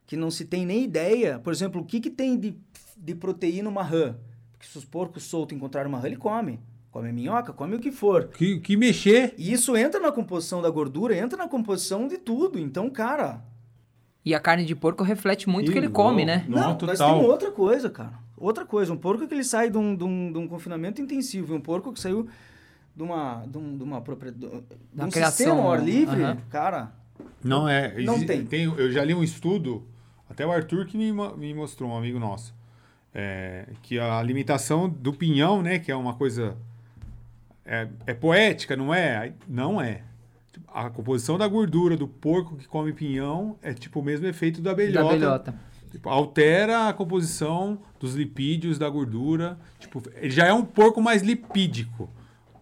[0.07, 1.39] que não se tem nem ideia.
[1.39, 2.55] Por exemplo, o que, que tem de,
[2.97, 4.15] de proteína uma rã?
[4.51, 6.59] Porque se os porcos soltos encontrarem uma rã, ele come.
[6.91, 8.27] Come minhoca, come o que for.
[8.27, 9.33] Que, que mexer.
[9.37, 12.59] E isso entra na composição da gordura, entra na composição de tudo.
[12.59, 13.41] Então, cara,
[14.25, 16.45] E a carne de porco reflete muito o que ele come, né?
[16.47, 17.13] Não, Não, nós total.
[17.15, 18.13] temos outra coisa, cara.
[18.41, 18.91] Outra coisa.
[18.91, 21.61] Um porco que ele sai de um, de um, de um confinamento intensivo e um
[21.61, 22.27] porco que saiu
[22.95, 24.45] de uma, de um, de uma propriedade.
[24.47, 26.37] De Da um criação, sistema ao ar livre, aham.
[26.49, 26.91] cara.
[27.43, 28.01] Não é.
[28.01, 28.63] Não exi- tem.
[28.63, 29.83] Eu já li um estudo,
[30.29, 32.53] até o Arthur que me, me mostrou, um amigo nosso,
[33.13, 36.57] é, que a alimentação do pinhão, né, que é uma coisa.
[37.63, 39.33] É, é poética, não é?
[39.47, 40.01] Não é.
[40.51, 44.61] Tipo, A composição da gordura do porco que come pinhão é tipo o mesmo efeito
[44.61, 45.03] da abelhota.
[45.07, 45.55] Da belhota.
[45.91, 49.59] Tipo, altera a composição dos lipídios da gordura.
[49.79, 52.09] Tipo, ele já é um porco mais lipídico.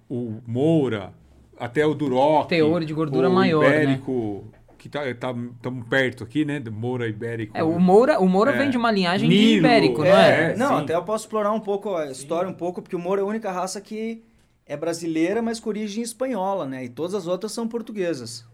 [0.10, 1.14] O Moura,
[1.58, 2.50] até o Duroc.
[2.50, 3.84] Teor de gordura o maior, né?
[3.84, 4.46] Ibérico,
[4.80, 6.60] que tá, tá, tamo perto aqui, né?
[6.60, 7.56] Do Moura Ibérico.
[7.56, 8.58] É, o Moura, o Moura É.
[8.58, 10.52] vem de uma linhagem de Nilo, ibérico, não é?
[10.54, 10.84] É, não, sim.
[10.84, 13.28] até eu posso explorar um pouco a história, um pouco, porque o Moro é a
[13.28, 14.24] única raça que
[14.66, 16.86] é brasileira, mas com origem espanhola, né?
[16.86, 18.46] E todas as outras são portuguesas.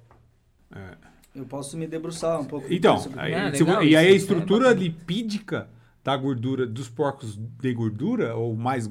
[1.36, 2.68] Eu posso me debruçar um pouco.
[2.72, 4.82] Então, sobre- aí, Ah, legal, e aí a isso é estrutura bacana.
[4.82, 5.68] lipídica
[6.04, 8.88] da gordura dos porcos de gordura, ou mais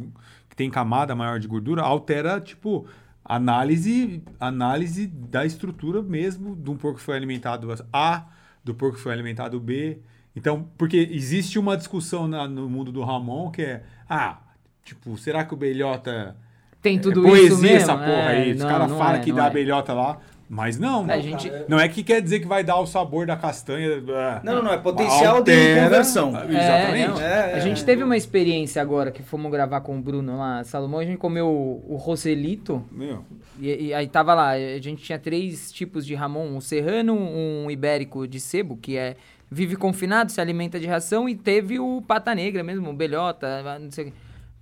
[0.48, 2.86] que tem camada maior de gordura, altera, tipo,
[3.24, 8.26] análise, análise da estrutura mesmo de um porco que foi alimentado A,
[8.62, 9.98] do porco que foi alimentado B.
[10.36, 14.38] Então, porque existe uma discussão na- no mundo do Ramon que é, ah,
[14.84, 16.36] tipo, será que o belhota
[16.82, 17.76] Tem é tudo poesia isso mesmo?
[17.78, 18.52] essa porra É, aí?
[18.52, 19.50] Os caras falam é, que dá é.
[19.50, 20.18] belhota lá,
[20.54, 21.10] mas não.
[21.10, 24.00] A gente, Não é que quer dizer que vai dar o sabor da castanha.
[24.10, 26.28] ah, Não, não, não, é potencial de altera- conversão.
[26.28, 27.08] Exatamente.
[27.08, 27.20] não.
[27.20, 27.84] É, a é, gente é.
[27.84, 31.48] teve uma experiência agora que fomos gravar com o Bruno lá, Salomão, a gente comeu
[31.48, 33.24] o, o Roselito, Meu,
[33.58, 37.68] e, e aí tava lá, a gente tinha três tipos de Ramon, um serrano, um
[37.68, 39.16] ibérico de sebo, que é
[39.50, 43.90] vive confinado, se alimenta de ração, e teve o pata negra mesmo, o belhota, não
[43.90, 44.12] sei o quê.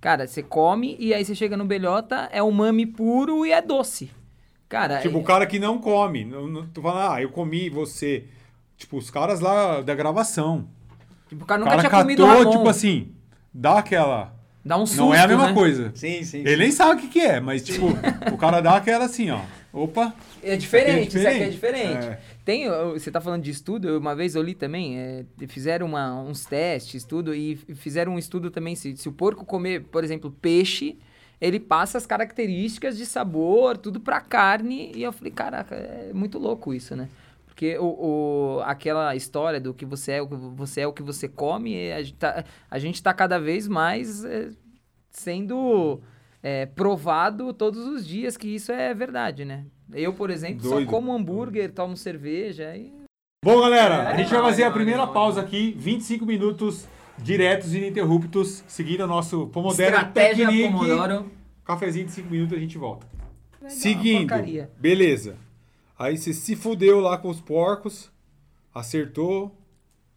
[0.01, 4.09] Cara, você come e aí você chega no belhota, é umami puro e é doce.
[4.73, 6.25] Cara, tipo, é- o cara que não come.
[6.25, 8.23] Não, não, tu fala, ah, eu comi você.
[8.75, 10.67] Tipo, os caras lá da gravação.
[11.29, 12.57] tipo, o cara O nunca cara tinha comido catou, Ramon.
[12.57, 13.11] tipo assim,
[13.53, 14.33] dá aquela.
[14.65, 15.53] Dá um susto, não é a mesma né?
[15.53, 15.91] coisa.
[15.93, 16.39] Sim, sim.
[16.39, 17.85] Ele nem sabe o que, que é, mas, tipo,
[18.33, 19.41] o cara dá aquela assim, ó.
[19.71, 20.13] Opa.
[20.41, 22.05] É diferente, Isso isso aqui aqui é é diferente.
[22.05, 22.19] É.
[22.45, 26.45] Tem, você tá falando de estudo, uma vez eu li também, é, fizeram uma- uns
[26.45, 30.97] testes, tudo, e fizeram um estudo também, se, se o porco comer, por exemplo, peixe,
[31.45, 36.39] ele passa as características de sabor, tudo pra carne, e eu falei, caraca, é muito
[36.39, 37.09] louco isso, né?
[37.45, 37.85] Porque o,
[38.57, 41.91] o- aquela história do que você é, o que você é o que você come,
[41.91, 44.49] a gente tá, a gente tá cada vez mais é,
[45.11, 45.99] sendo
[46.41, 49.65] é, provado todos os dias que isso é verdade, né?
[49.91, 50.85] Eu, por exemplo, Doido.
[50.85, 52.91] só como hambúrguer, tomo cerveja e...
[53.45, 58.63] Bom, galera, a gente vai fazer a primeira pausa aqui, 25 minutos diretos e ininterruptos,
[58.67, 60.71] seguindo o nosso Pomodoro Estratégia Technique.
[60.71, 61.31] Pomodoro.
[61.65, 63.07] Cafezinho de 5 minutos a gente volta.
[63.61, 64.69] Uma Seguindo, porcaria.
[64.77, 65.37] beleza.
[65.97, 68.11] Aí você se fudeu lá com os porcos,
[68.73, 69.55] acertou,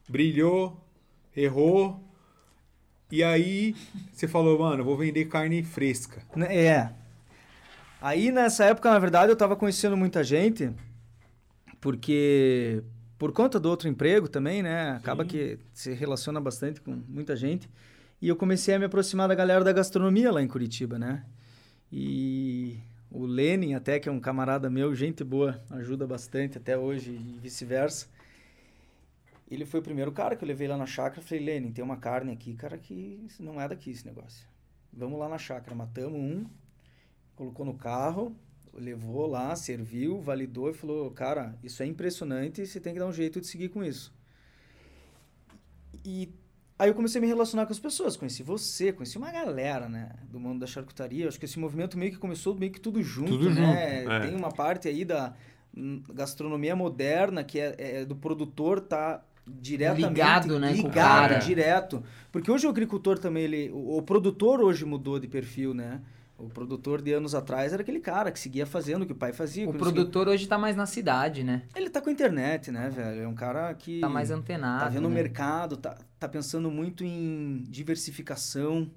[0.08, 0.76] brilhou,
[1.36, 2.02] errou.
[3.12, 3.76] E aí
[4.12, 6.22] você falou, mano, vou vender carne fresca.
[6.34, 6.92] Né, É.
[8.00, 10.70] Aí nessa época, na verdade, eu tava conhecendo muita gente,
[11.80, 12.82] porque
[13.18, 14.90] por conta do outro emprego também, né?
[14.90, 17.68] Acaba que se relaciona bastante com muita gente.
[18.20, 21.24] E eu comecei a me aproximar da galera da gastronomia lá em Curitiba, né?
[21.90, 22.78] E
[23.10, 27.38] o Lenin, até que é um camarada meu, gente boa, ajuda bastante até hoje e
[27.40, 28.06] vice-versa.
[29.48, 31.22] Ele foi o primeiro cara que eu levei lá na chácara.
[31.22, 34.46] Falei, Lenin, tem uma carne aqui, cara, que não é daqui esse negócio.
[34.92, 35.74] Vamos lá na chácara.
[35.74, 36.44] Matamos um,
[37.36, 38.36] colocou no carro,
[38.78, 43.12] levou lá, serviu, validou e falou, cara, isso é impressionante, você tem que dar um
[43.12, 44.12] jeito de seguir com isso.
[46.04, 46.28] E
[46.78, 50.10] aí eu comecei a me relacionar com as pessoas, conheci você, conheci uma galera, né,
[50.30, 51.28] do mundo da charcutaria.
[51.28, 54.02] Acho que esse movimento meio que começou meio que tudo junto, Tudo né?
[54.02, 54.20] junto, é.
[54.20, 55.34] Tem uma parte aí da
[56.14, 62.02] gastronomia moderna que é, é do produtor tá diretamente Ligado, né, ligado direto.
[62.32, 66.00] Porque hoje o agricultor também ele, o, o produtor hoje mudou de perfil, né?
[66.38, 69.32] O produtor de anos atrás era aquele cara que seguia fazendo o que o pai
[69.32, 69.64] fazia.
[69.64, 71.62] O não seguia- produtor hoje tá mais na cidade, né?
[71.74, 73.22] Ele tá com a internet, né, velho?
[73.22, 74.84] É um cara que Tá mais antenado.
[74.84, 75.14] tá vendo o né?
[75.14, 78.90] mercado, tá, tá pensando muito em diversificação.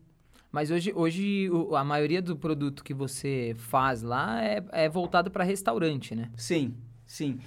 [0.52, 5.32] Mas hoje, hoje o- a maioria do produto que você faz lá é, é voltado
[5.32, 6.30] para restaurante, né?
[6.36, 6.76] Sim,
[7.06, 7.40] sim.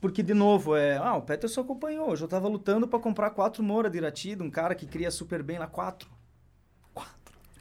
[0.00, 0.96] Porque, de novo, é.
[0.98, 2.10] Ah, o Peterson acompanhou.
[2.10, 5.10] Hoje eu tava lutando pra comprar quatro Moura de Irati, de um cara que cria
[5.10, 5.66] super bem lá.
[5.66, 6.08] Quatro.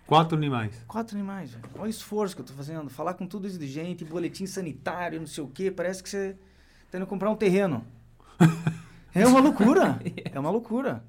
[0.08, 0.72] Quatro animais.
[0.88, 1.64] Quatro animais, velho.
[1.76, 2.90] Olha o esforço que eu tô fazendo.
[2.90, 5.72] Falar com tudo isso de gente, boletim sanitário, não sei o quê.
[5.72, 6.36] Parece que você
[6.92, 7.84] tá indo comprar um terreno.
[9.16, 10.00] é uma loucura.
[10.32, 11.04] É uma loucura.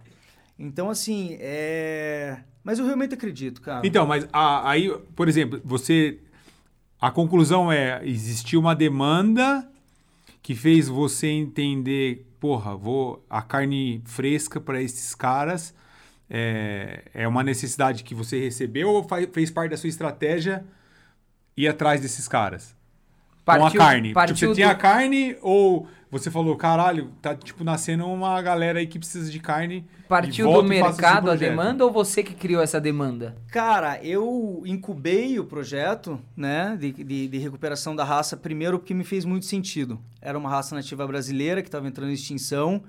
[0.59, 2.39] Então, assim, é.
[2.65, 3.87] Mas eu realmente acredito, cara.
[3.87, 6.19] Então, mas a- aí, por exemplo, você.
[6.99, 9.69] A conclusão é: existiu uma demanda
[10.43, 15.75] que fez você entender, porra, vou a carne fresca para esses caras
[16.29, 20.65] é, é uma necessidade que você recebeu ou fa- fez parte da sua estratégia
[21.57, 22.75] ir atrás desses caras?
[23.45, 24.09] com a Partiu- carne.
[24.09, 28.43] Tipo, partiu você tinha do- a carne ou você falou, caralho, tá tipo nascendo uma
[28.43, 29.87] galera aí que precisa de carne.
[30.05, 33.37] e Partiu volta do e mercado a demanda ou você que criou essa demanda?
[33.53, 39.05] Cara, eu incubei o projeto, né, de, de, de recuperação da raça, primeiro porque me
[39.05, 40.01] fez muito sentido.
[40.21, 42.83] Era uma raça nativa brasileira que estava entrando em extinção,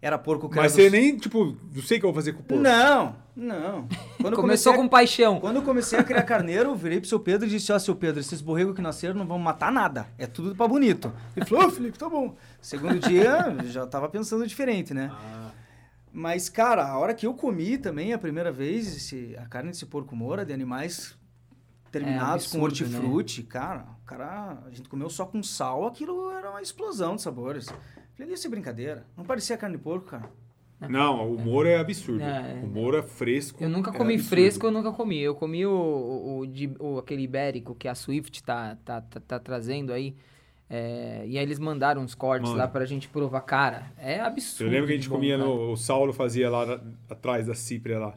[0.00, 2.40] era porco Mas credo- você nem, tipo, não sei o que eu vou fazer com
[2.40, 2.62] o porco.
[2.62, 3.88] Não, não.
[4.20, 5.40] Quando Começou comecei com paixão.
[5.40, 7.96] Quando eu comecei a criar carneiro, eu virei pro seu Pedro e disse, ó, seu
[7.96, 10.06] Pedro, esses borregos que nasceram não vão matar nada.
[10.16, 11.12] É tudo pra bonito.
[11.36, 12.36] Ele falou, ô, Felipe, tá bom.
[12.60, 15.10] Segundo dia, já tava pensando diferente, né?
[15.12, 15.50] Ah.
[16.12, 19.84] Mas, cara, a hora que eu comi também, a primeira vez, esse- a carne desse
[19.86, 21.16] porco moura, de animais
[21.92, 22.98] terminados com absurdo, né?
[22.98, 27.22] hortifruti, cara, o cara, a gente comeu só com sal, aquilo era uma explosão de
[27.22, 27.66] sabores.
[28.18, 29.06] Falei, isso é brincadeira.
[29.16, 30.28] Não parecia carne de porco, cara.
[30.88, 32.22] Não, o Moro é absurdo.
[32.22, 32.60] É.
[32.62, 33.62] O Moro é fresco.
[33.62, 34.28] Eu nunca é comi absurdo.
[34.28, 35.18] fresco, eu nunca comi.
[35.20, 39.20] Eu comi o, o, o de- o- aquele ibérico que a Swift tá, tá, tá,
[39.20, 40.14] tá trazendo aí.
[40.70, 42.62] É, e aí eles mandaram uns cortes Manda.
[42.64, 43.40] lá pra gente provar.
[43.40, 44.68] Cara, é absurdo.
[44.68, 45.72] Eu lembro que a gente bom, comia no.
[45.72, 48.14] O Saulo fazia lá atrás da Cipria lá.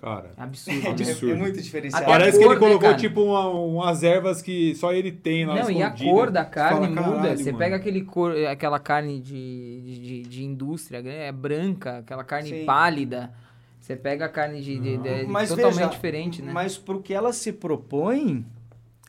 [0.00, 0.30] Cara.
[0.36, 0.78] Absurdo.
[0.78, 0.90] É, né?
[0.90, 1.36] Absurdo.
[1.36, 2.04] muito diferenciado.
[2.04, 2.96] Até Parece que ele né, colocou, cara?
[2.96, 6.94] tipo, uma- umas ervas que só ele tem lá Não, e a cor da carne
[6.94, 7.18] Fala, muda.
[7.20, 11.98] "Caralho, Você mano." pega aquele cor, aquela carne de, de, de- de indústria, é branca,
[11.98, 12.64] aquela carne Sim.
[12.64, 13.32] pálida.
[13.80, 16.52] Você pega a carne de, de- de- Mas totalmente veja, diferente, né?
[16.52, 18.46] Mas pro que ela se propõe,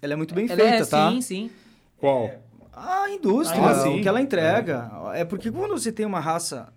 [0.02, 1.12] ela é muito bem Ela feita, é, tá?
[1.12, 1.52] Sim, sim.
[1.98, 2.32] Qual?
[2.74, 4.00] A indústria, Ah, sim.
[4.00, 4.90] o que ela entrega.
[5.14, 5.24] É.
[5.26, 6.72] porque quando você tem uma raça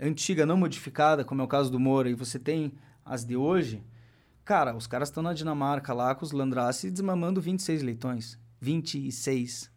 [0.00, 2.72] antiga, não modificada, como é o caso do Moura, e você tem
[3.04, 3.82] as de hoje,
[4.44, 8.38] cara, os caras estão na Dinamarca lá com os Landrace desmamando 26 leitões.
[8.60, 9.70] 26.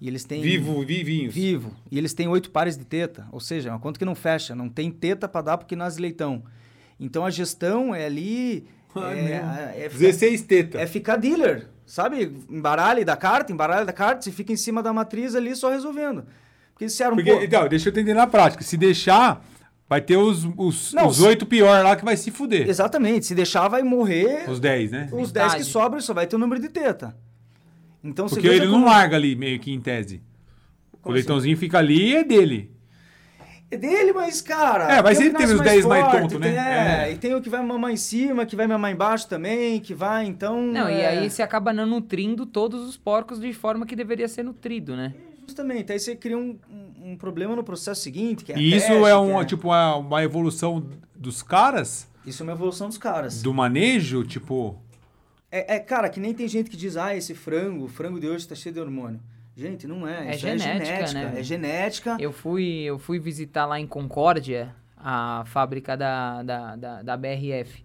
[0.00, 0.40] E eles têm...
[0.42, 1.34] Vivo, vivinhos.
[1.34, 1.72] Vivo.
[1.90, 3.26] E eles têm oito pares de teta.
[3.30, 4.54] Ou seja, é uma conta que não fecha.
[4.54, 6.42] Não tem teta para dar porque nasce leitão.
[6.98, 8.66] Então a gestão é ali...
[8.94, 9.34] Ai, é, meu.
[9.34, 10.78] é, é, 16 teta.
[10.78, 12.32] é ficar dealer, sabe?
[12.48, 16.24] Embaralhe da carta, embaralhe da carta, você fica em cima da matriz ali só resolvendo.
[16.72, 17.44] Porque se era um Porque, pouco...
[17.44, 18.62] então, deixa eu entender na prática.
[18.62, 19.44] Se deixar,
[19.88, 22.68] vai ter os, os, Não, os se- 8 pior lá que vai se fuder.
[22.68, 25.08] Exatamente, se deixar vai morrer Os 10, né?
[25.12, 25.64] os 10 que Metade.
[25.64, 27.16] sobram só vai ter o número de teta.
[28.02, 30.22] Então você Porque veja ele não como- larga ali, meio que em tese.
[30.92, 32.70] O Como leitãozinho fica ali e é dele.
[33.70, 34.84] É dele, mas, cara.
[34.94, 36.48] É, mas tem o sempre que teve nasce os 10 mais forte, tonto, né?
[36.48, 37.12] tem- É, É.
[37.12, 40.26] e tem o que vai mamar em cima, que vai mamar embaixo também, que vai,
[40.26, 40.62] então.
[40.62, 44.28] Não, e é, aí você acaba não nutrindo todos os porcos de forma que deveria
[44.28, 45.12] ser nutrido, né?
[45.54, 48.74] Justamente, aí você cria um, um- um problema no processo seguinte, que é a E
[48.74, 52.88] isso creche, é que uma, tipo, uma, uma evolução dos caras, Isso é uma evolução
[52.88, 53.40] dos caras.
[53.40, 54.76] do manejo, tipo.
[55.52, 58.26] É, é, cara, que nem tem gente que diz, ah, esse frango, o frango de
[58.28, 59.20] hoje tá cheio de hormônio.
[59.56, 60.26] Gente, não é.
[60.26, 61.12] É isso genética, é genética.
[61.30, 61.34] né?
[61.38, 62.16] É genética.
[62.18, 67.83] Eu fui, eu fui visitar lá em Concórdia a fábrica da, da, da, da BRF.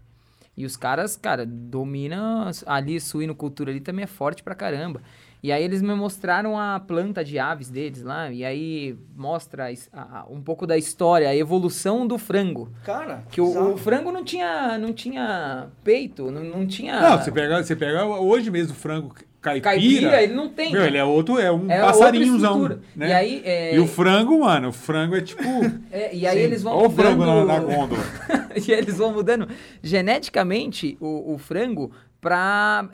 [0.60, 5.02] E os caras, cara, dominam ali, suinocultura ali também é forte pra caramba.
[5.42, 10.02] E aí eles me mostraram a planta de aves deles lá, e aí mostra a
[10.20, 12.74] a- um pouco da história, a evolução do frango.
[12.84, 17.00] Cara, Que o, o frango não tinha, não tinha peito, não, não tinha...
[17.00, 20.72] Não, você pega, você pega hoje mesmo o frango caipira, Caipira, ele não tem.
[20.72, 22.68] Meu, ele é outro, é um É passarinhozão.
[22.96, 23.10] Né?
[23.10, 25.44] E aí, é, E o frango, mano, o frango é tipo.
[25.92, 26.44] é, e aí Sim.
[26.44, 28.02] eles vão Olha o frango mudando- na, na gôndola.
[28.68, 29.48] e eles vão mudando
[29.82, 32.90] geneticamente o, o frango para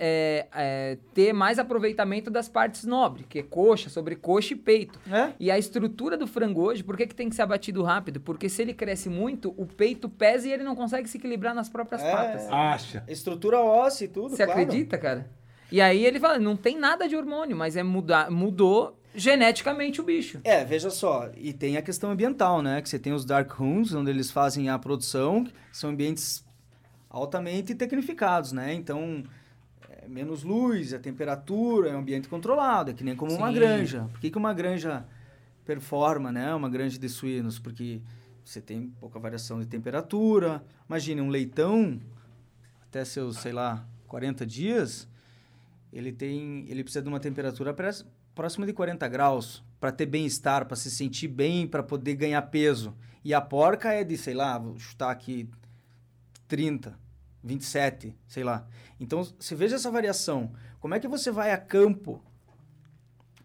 [1.16, 5.00] ter mais aproveitamento das partes nobres, que é coxa, sobrecoxa e peito.
[5.12, 5.30] É?
[5.40, 8.20] E a estrutura do frango hoje, por que, que tem que ser abatido rápido?
[8.20, 11.70] Porque se ele cresce muito, o peito pesa e ele não consegue se equilibrar nas
[11.70, 12.12] próprias É.
[12.12, 12.48] patas.
[12.52, 13.04] Acha.
[13.08, 14.62] Estrutura óssea e tudo, Você claro.
[14.62, 15.28] acredita, cara?
[15.76, 20.06] E aí ele fala, não tem nada de hormônio, mas é mudar, mudou geneticamente o
[20.06, 20.40] bicho.
[20.42, 22.82] É, veja só, e tem a questão ambiental, né?
[22.82, 26.46] Que você tem os dark rooms, onde eles fazem a produção, são ambientes
[27.10, 28.74] altamente tecnificados, né?
[28.74, 29.22] Então,
[29.90, 33.56] é menos luz, a temperatura, é um ambiente controlado, é que nem como uma Sim.
[33.56, 34.08] granja.
[34.14, 35.06] Por que, que uma granja
[35.66, 36.56] performa, né?
[36.56, 37.60] Uma granja de suínos?
[37.60, 38.00] Porque
[38.46, 40.64] você tem pouca variação de temperatura.
[40.88, 42.00] Imagine, um leitão,
[42.84, 45.06] até seus, sei lá, 40 dias,
[45.96, 47.74] ele tem, ele precisa de uma temperatura
[48.36, 52.94] próxima de 40 graus para ter bem-estar, para se sentir bem, para poder ganhar peso.
[53.24, 55.50] E a porca é de, sei lá, vou chutar aqui
[56.50, 57.00] 30,
[57.42, 58.68] 27, sei lá.
[59.00, 60.52] Então, você veja essa variação.
[60.82, 62.22] Como é que você vai a campo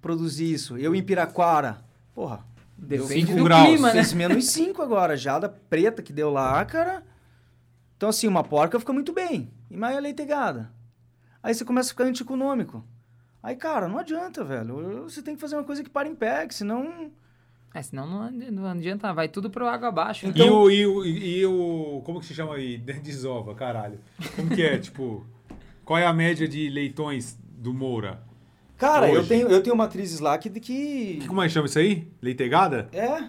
[0.00, 0.76] produzir isso?
[0.76, 2.44] Eu em Piraquara, porra,
[2.76, 3.68] deu Depende cinco do graus.
[3.68, 3.94] clima, né?
[3.94, 7.04] fez menos 5 agora, jada preta que deu lá, cara.
[7.96, 9.52] Então, assim, uma porca fica muito bem.
[9.70, 10.79] E mais a leitegada.
[11.42, 12.84] Aí você começa a ficar antieconômico.
[13.42, 15.02] Aí, cara, não adianta, velho.
[15.04, 17.10] Você tem que fazer uma coisa que para em pé, que senão.
[17.74, 20.26] É, senão não, adi- não adianta, vai tudo pro água abaixo.
[20.26, 20.32] né?
[20.36, 22.02] e, o, e, o, e o.
[22.04, 22.76] Como que se chama aí?
[23.02, 24.00] Desova, caralho.
[24.36, 24.78] Como que é?
[24.78, 25.24] tipo.
[25.84, 28.22] Qual é a média de leitões do Moura?
[28.76, 30.48] Cara, eu tenho, eu tenho matrizes lá que.
[30.48, 32.08] de que Como é que chama isso aí?
[32.20, 32.88] Leitegada?
[32.92, 33.28] é.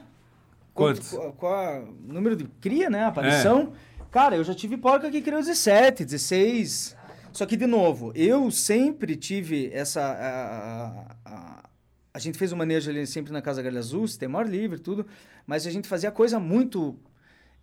[0.74, 1.12] Quantos?
[1.12, 3.04] Qual, qual o número de cria, né?
[3.04, 3.74] Aparição.
[4.10, 6.96] Cara, eu já tive porca que criou 17, 16.
[7.34, 10.02] Só que, de novo, eu sempre tive essa.
[10.02, 11.70] A, a,
[12.14, 15.06] a, gente fez o manejo ali sempre na Casa Galha Azul, sistema ar livre, tudo.
[15.46, 16.98] Mas a gente fazia coisa muito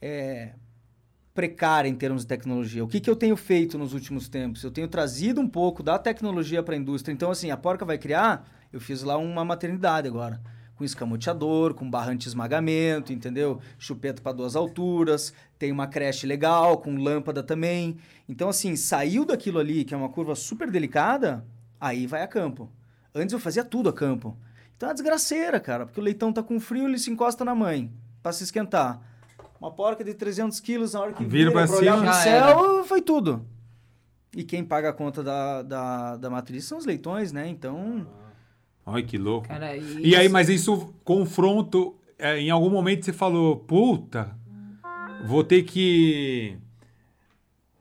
[0.00, 0.54] é,
[1.34, 2.82] precária em termos de tecnologia.
[2.82, 4.64] O que, que eu tenho feito nos últimos tempos?
[4.64, 7.12] Eu tenho trazido um pouco da tecnologia para a indústria.
[7.12, 8.48] Então, assim, a porca vai criar.
[8.72, 10.40] Eu fiz lá uma maternidade agora.
[10.78, 13.60] Com escamoteador, com barra anti-esmagamento, entendeu?
[13.76, 15.34] Chupeta para duas alturas.
[15.58, 17.96] Tem uma creche legal, com lâmpada também.
[18.28, 21.44] Então, assim, saiu daquilo ali, que é uma curva super delicada,
[21.80, 22.70] aí vai a campo.
[23.12, 24.36] Antes eu fazia tudo a campo.
[24.76, 27.52] Então é uma desgraceira, cara, porque o leitão tá com frio, ele se encosta na
[27.56, 29.00] mãe para se esquentar.
[29.60, 32.04] Uma porca de 300 quilos, na hora que Vira vira, pra pra olhar cima.
[32.04, 33.44] pro Já céu, foi tudo.
[34.36, 37.48] E quem paga a conta da, da, da matriz são os leitões, né?
[37.48, 38.06] Então,
[38.92, 39.48] Ai, que louco.
[39.48, 44.34] Cara, E aí, mas isso, confronto, é, em algum momento você falou, puta,
[45.24, 46.56] vou ter que.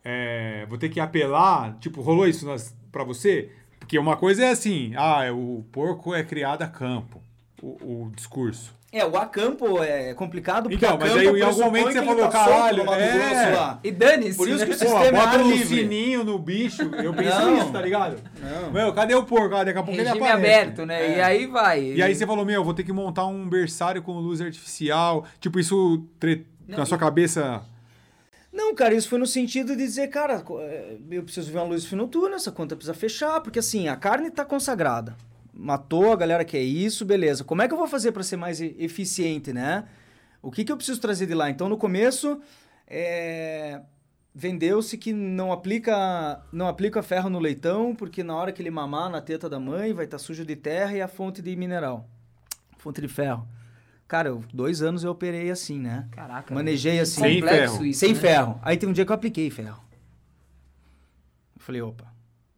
[0.04, 1.78] é, vou ter que apelar.
[1.80, 3.52] Tipo, rolou isso nas, pra você?
[3.80, 7.22] Porque uma coisa é assim, ah, o porco é criado a campo,
[7.62, 8.77] o, o discurso.
[8.92, 12.22] É, o acampo é complicado porque Então, mas campo aí em algum momento você falou,
[12.24, 13.50] tá caralho, é.
[13.56, 13.80] Lá.
[13.84, 14.76] E dane-se, Por isso que né?
[14.76, 15.66] o Pô, sistema é bota ar um livre.
[15.68, 17.58] sininho no bicho, eu pensei Não.
[17.58, 18.18] isso, tá ligado?
[18.42, 18.72] Não.
[18.72, 19.56] Meu, cadê o porco?
[19.56, 20.46] Ah, daqui a pouco ele Regime aparece.
[20.62, 21.18] aberto, né?
[21.18, 21.84] E aí vai.
[21.84, 25.26] E aí você falou, meu, vou ter que montar um berçário com luz artificial.
[25.40, 27.62] Tipo, isso tre- na sua cabeça.
[28.54, 31.86] Não, cara, isso foi no sentido de dizer, cara, é, eu preciso ver uma luz
[31.86, 35.16] fino túnel, essa conta precisa fechar, porque assim, a carne tá consagrada.
[35.60, 37.44] Matou, a galera quer isso, beleza.
[37.44, 39.86] Como é que eu vou fazer para ser mais eficiente, né?
[40.40, 41.50] O que, que eu preciso trazer de lá?
[41.50, 42.40] Então, no começo,
[42.86, 43.82] é,
[44.36, 49.10] vendeu-se que não aplica, não aplica ferro no leitão, porque na hora que ele mamar
[49.10, 52.08] na teta da mãe, vai estar sujo de terra e a fonte de mineral,
[52.78, 53.48] fonte de ferro.
[54.08, 56.08] Cara, eu, dois anos eu operei assim, né?
[56.12, 56.54] Caraca.
[56.54, 57.20] Manejei assim.
[57.20, 57.86] Sem ferro.
[57.86, 58.20] isso, Sem né?
[58.20, 58.60] ferro.
[58.62, 59.82] Aí tem um dia que eu apliquei ferro.
[61.56, 62.06] Eu falei, opa,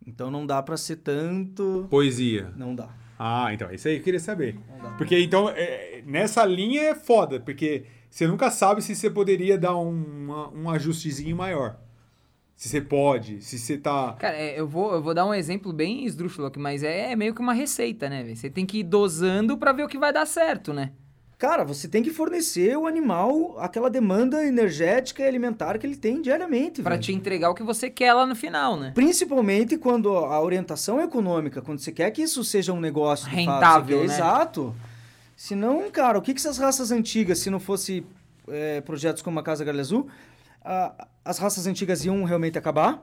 [0.10, 1.88] então não dá pra ser tanto.
[1.90, 2.52] Poesia.
[2.56, 2.90] Não dá.
[3.18, 4.58] Ah, então, isso aí eu queria saber.
[4.70, 4.90] Não dá.
[4.98, 9.78] Porque então, é, nessa linha é foda, porque você nunca sabe se você poderia dar
[9.78, 11.78] um, um ajustezinho maior.
[12.56, 14.14] Se você pode, se você tá.
[14.20, 17.34] Cara, é, eu vou, eu vou dar um exemplo bem esdrúxulo aqui, mas é, meio
[17.34, 18.22] que uma receita, né?
[18.24, 18.36] velho?
[18.36, 20.92] Você tem que ir dosando pra ver o que vai dar certo, né?
[21.40, 26.22] Cara, você tem que fornecer o animal aquela demanda energética e alimentar que ele tem
[26.22, 26.82] diariamente.
[26.82, 27.02] Pra velho.
[27.02, 28.92] te entregar o que você quer lá no final, né?
[28.94, 34.00] Principalmente quando a orientação é econômica, quando você quer que isso seja um negócio Rentável,
[34.02, 34.14] quer- né?
[34.16, 34.76] Exato.
[35.34, 38.06] Senão, cara, o que, que essas raças antigas, se não fosse
[38.50, 40.10] é, projetos como a Casa Galha Azul,
[40.62, 43.02] a- as raças antigas iam realmente acabar?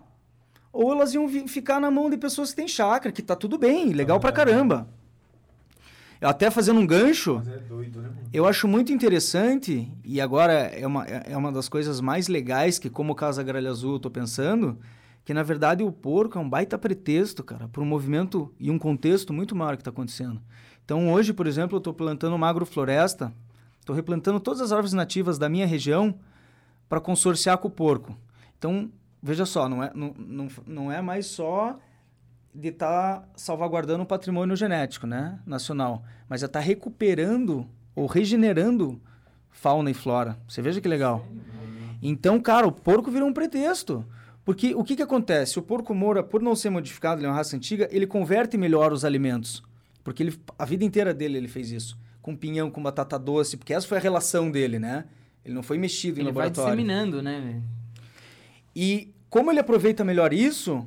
[0.70, 3.94] Ou elas iam ficar na mão de pessoas que têm chácara, que tá tudo bem,
[3.94, 4.86] legal pra caramba.
[6.20, 8.10] Até fazendo um gancho, é doido, né?
[8.32, 12.88] eu acho muito interessante, e agora é uma, é uma das coisas mais legais que,
[12.88, 14.78] como Casa Gralha Azul, eu tô pensando,
[15.24, 18.78] que na verdade o porco é um baita pretexto, cara, para um movimento e um
[18.78, 20.40] contexto muito maior que está acontecendo.
[20.84, 23.32] Então hoje, por exemplo, eu estou plantando uma agrofloresta,
[23.80, 26.14] estou replantando todas as árvores nativas da minha região
[26.88, 28.16] para consorciar com o porco.
[28.56, 28.88] Então,
[29.20, 31.76] veja só, não é, não, não, não é mais só
[32.56, 38.06] de estar tá salvaguardando o patrimônio genético né, nacional, mas é estar tá recuperando ou
[38.06, 39.00] regenerando
[39.50, 40.38] fauna e flora.
[40.48, 41.26] Você veja que legal.
[42.02, 44.04] Então, cara, o porco virou um pretexto.
[44.44, 45.58] Porque o que, que acontece?
[45.58, 48.92] O porco moura, por não ser modificado, ele é uma raça antiga, ele converte melhor
[48.92, 49.62] os alimentos.
[50.04, 51.98] Porque ele, a vida inteira dele ele fez isso.
[52.22, 55.04] Com pinhão, com batata doce, porque essa foi a relação dele, né?
[55.44, 56.72] Ele não foi mexido ele em laboratório.
[56.72, 57.60] Ele vai disseminando, né?
[58.74, 60.86] E como ele aproveita melhor isso...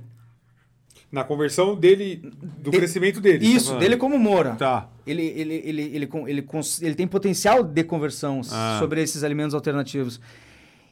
[1.11, 2.17] Na conversão dele,
[2.59, 3.45] do de, crescimento dele.
[3.45, 4.55] Isso, tá dele como Moura.
[4.55, 4.89] Tá.
[5.07, 6.47] Ele, ele, ele, ele, ele,
[6.81, 8.77] ele, tem potencial de conversão ah.
[8.79, 10.21] sobre esses alimentos alternativos.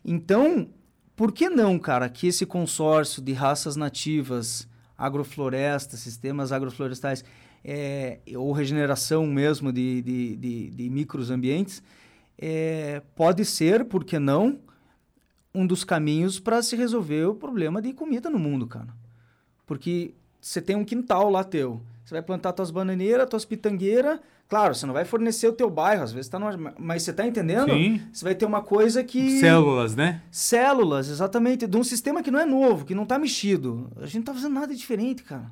[0.03, 0.67] Então,
[1.15, 7.23] por que não, cara, que esse consórcio de raças nativas, agroflorestas, sistemas agroflorestais,
[7.63, 11.83] é, ou regeneração mesmo de, de, de, de microambientes,
[12.37, 14.59] é, pode ser, por que não,
[15.53, 18.89] um dos caminhos para se resolver o problema de comida no mundo, cara.
[19.67, 24.73] Porque você tem um quintal lá teu, você vai plantar tuas bananeiras, tuas pitangueiras, Claro,
[24.73, 26.73] você não vai fornecer o teu bairro, às vezes está numa...
[26.79, 27.69] Mas você está entendendo?
[27.73, 28.01] Sim.
[28.13, 29.41] Você vai ter uma coisa que...
[29.41, 30.21] Células, né?
[30.31, 31.67] Células, exatamente.
[31.67, 33.91] De um sistema que não é novo, que não está mexido.
[33.97, 35.51] A gente não está fazendo nada diferente, cara.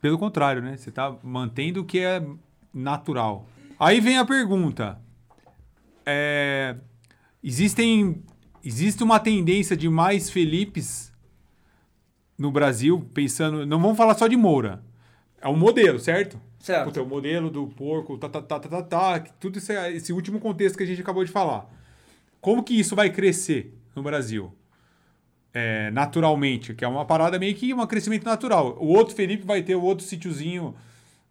[0.00, 0.76] Pelo contrário, né?
[0.76, 2.26] Você está mantendo o que é
[2.72, 3.48] natural.
[3.78, 4.98] Aí vem a pergunta.
[6.04, 6.74] É...
[7.42, 8.20] Existem...
[8.64, 11.12] Existe uma tendência de mais Felipes
[12.36, 13.64] no Brasil, pensando...
[13.66, 14.82] Não vamos falar só de Moura.
[15.40, 16.40] É um modelo, certo?
[16.58, 16.86] Certo.
[16.86, 20.40] Puta, o modelo do porco, tá, tá, tá, tá, tá, tá tudo esse, esse último
[20.40, 21.68] contexto que a gente acabou de falar.
[22.40, 24.50] Como que isso vai crescer no Brasil?
[25.52, 28.76] É, naturalmente, que é uma parada meio que um crescimento natural.
[28.80, 30.74] O outro Felipe vai ter o outro sítiozinho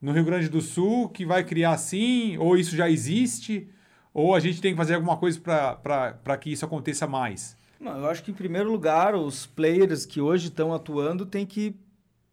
[0.02, 3.68] no Rio Grande do Sul que vai criar assim, ou isso já existe,
[4.14, 7.58] ou a gente tem que fazer alguma coisa para que isso aconteça mais?
[7.84, 11.76] Não, eu acho que, em primeiro lugar, os players que hoje estão atuando têm que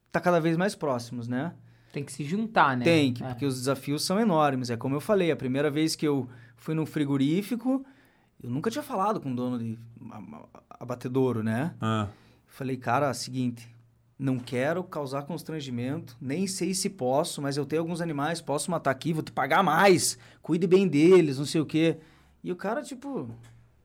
[0.06, 1.52] estar tá cada vez mais próximos, né?
[1.92, 2.84] Tem que se juntar, né?
[2.84, 3.28] Tem, que, é.
[3.28, 4.70] porque os desafios são enormes.
[4.70, 7.84] É como eu falei, a primeira vez que eu fui num frigorífico,
[8.40, 9.76] eu nunca tinha falado com o dono de
[10.68, 11.74] abatedouro, né?
[11.80, 12.06] Ah.
[12.46, 13.68] Falei, cara, seguinte,
[14.16, 18.92] não quero causar constrangimento, nem sei se posso, mas eu tenho alguns animais, posso matar
[18.92, 21.98] aqui, vou te pagar mais, cuide bem deles, não sei o quê.
[22.42, 23.28] E o cara, tipo,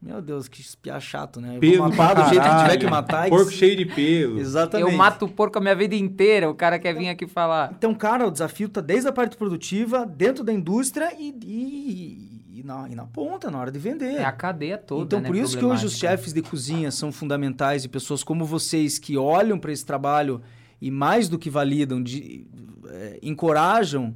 [0.01, 1.57] meu Deus, que espiar chato, né?
[1.59, 3.29] Pelo vou matar do jeito que tiver que matar.
[3.29, 4.39] Porco cheio de pelo.
[4.39, 4.91] Exatamente.
[4.91, 7.73] Eu mato o porco a minha vida inteira, o cara quer vir aqui falar.
[7.75, 12.63] Então, cara, o desafio tá desde a parte produtiva, dentro da indústria e, e, e,
[12.63, 14.15] na, e na ponta, na hora de vender.
[14.15, 17.11] É a cadeia toda, Então, né, por isso que hoje os chefes de cozinha são
[17.11, 20.41] fundamentais e pessoas como vocês que olham para esse trabalho
[20.79, 22.45] e mais do que validam, de,
[22.89, 24.13] é, encorajam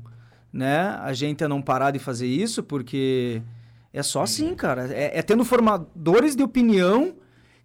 [0.53, 3.41] né, a gente a não parar de fazer isso, porque...
[3.93, 4.93] É só assim, cara.
[4.93, 7.15] É, é, tendo formadores de opinião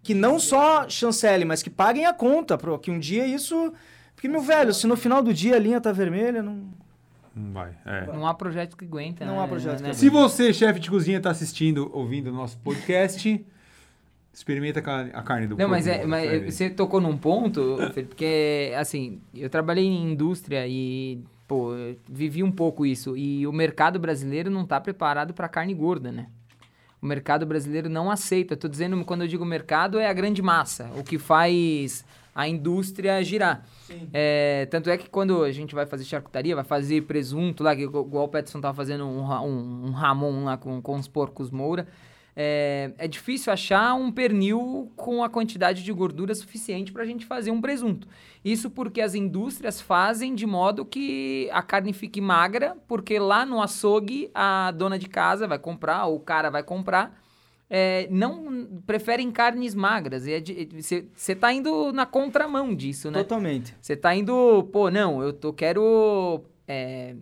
[0.01, 2.57] que não só chancele, mas que paguem a conta.
[2.57, 3.73] Pro, que um dia isso.
[4.15, 6.67] Porque, meu velho, se no final do dia a linha tá vermelha, não.
[7.35, 7.75] Não vai.
[7.85, 8.05] É.
[8.07, 9.25] Não há projeto que aguenta.
[9.25, 9.43] Não né?
[9.43, 9.89] há projeto né?
[9.89, 13.45] que Se você, chefe de cozinha, tá assistindo, ouvindo o nosso podcast.
[14.33, 19.49] Experimenta a carne do Não, mas, é, mas você tocou num ponto, porque, assim, eu
[19.49, 21.71] trabalhei em indústria e pô,
[22.09, 23.15] vivi um pouco isso.
[23.17, 26.27] E o mercado brasileiro não está preparado para carne gorda, né?
[27.01, 28.55] O mercado brasileiro não aceita.
[28.55, 33.23] Estou dizendo, quando eu digo mercado, é a grande massa, o que faz a indústria
[33.23, 33.63] girar.
[34.11, 37.83] É, tanto é que quando a gente vai fazer charcutaria, vai fazer presunto lá, que
[37.83, 41.87] igual o Peterson estava fazendo um, um, um Ramon lá com, com os porcos Moura,
[42.35, 47.25] é, é difícil achar um pernil com a quantidade de gordura suficiente para a gente
[47.25, 48.07] fazer um presunto.
[48.43, 53.61] Isso porque as indústrias fazem de modo que a carne fique magra, porque lá no
[53.61, 57.17] açougue a dona de casa vai comprar, ou o cara vai comprar,
[57.69, 60.25] é, não preferem carnes magras.
[60.25, 63.19] Você está indo na contramão disso, né?
[63.19, 63.73] Totalmente.
[63.79, 67.15] Você está indo, pô, não, eu tô, quero é,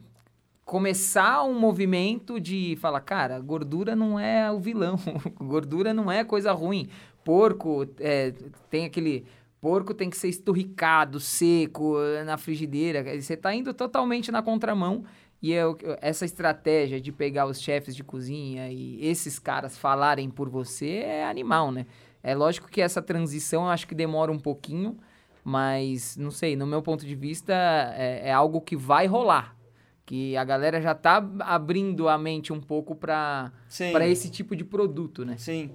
[0.73, 4.97] começar um movimento de falar, cara, gordura não é o vilão,
[5.39, 6.89] gordura não é coisa ruim.
[7.23, 8.33] Porco é,
[8.71, 9.23] tem aquele.
[9.61, 13.03] Porco tem que ser esturricado, seco, na frigideira.
[13.21, 15.03] Você está indo totalmente na contramão.
[15.43, 20.49] E eu, essa estratégia de pegar os chefes de cozinha e esses caras falarem por
[20.49, 21.85] você é animal, né?
[22.23, 24.97] É lógico que essa transição eu acho que demora um pouquinho,
[25.43, 27.53] mas não sei, no meu ponto de vista
[27.95, 29.55] é, é algo que vai rolar
[30.05, 33.51] que a galera já tá abrindo a mente um pouco para
[34.01, 35.37] esse tipo de produto, né?
[35.37, 35.71] Sim.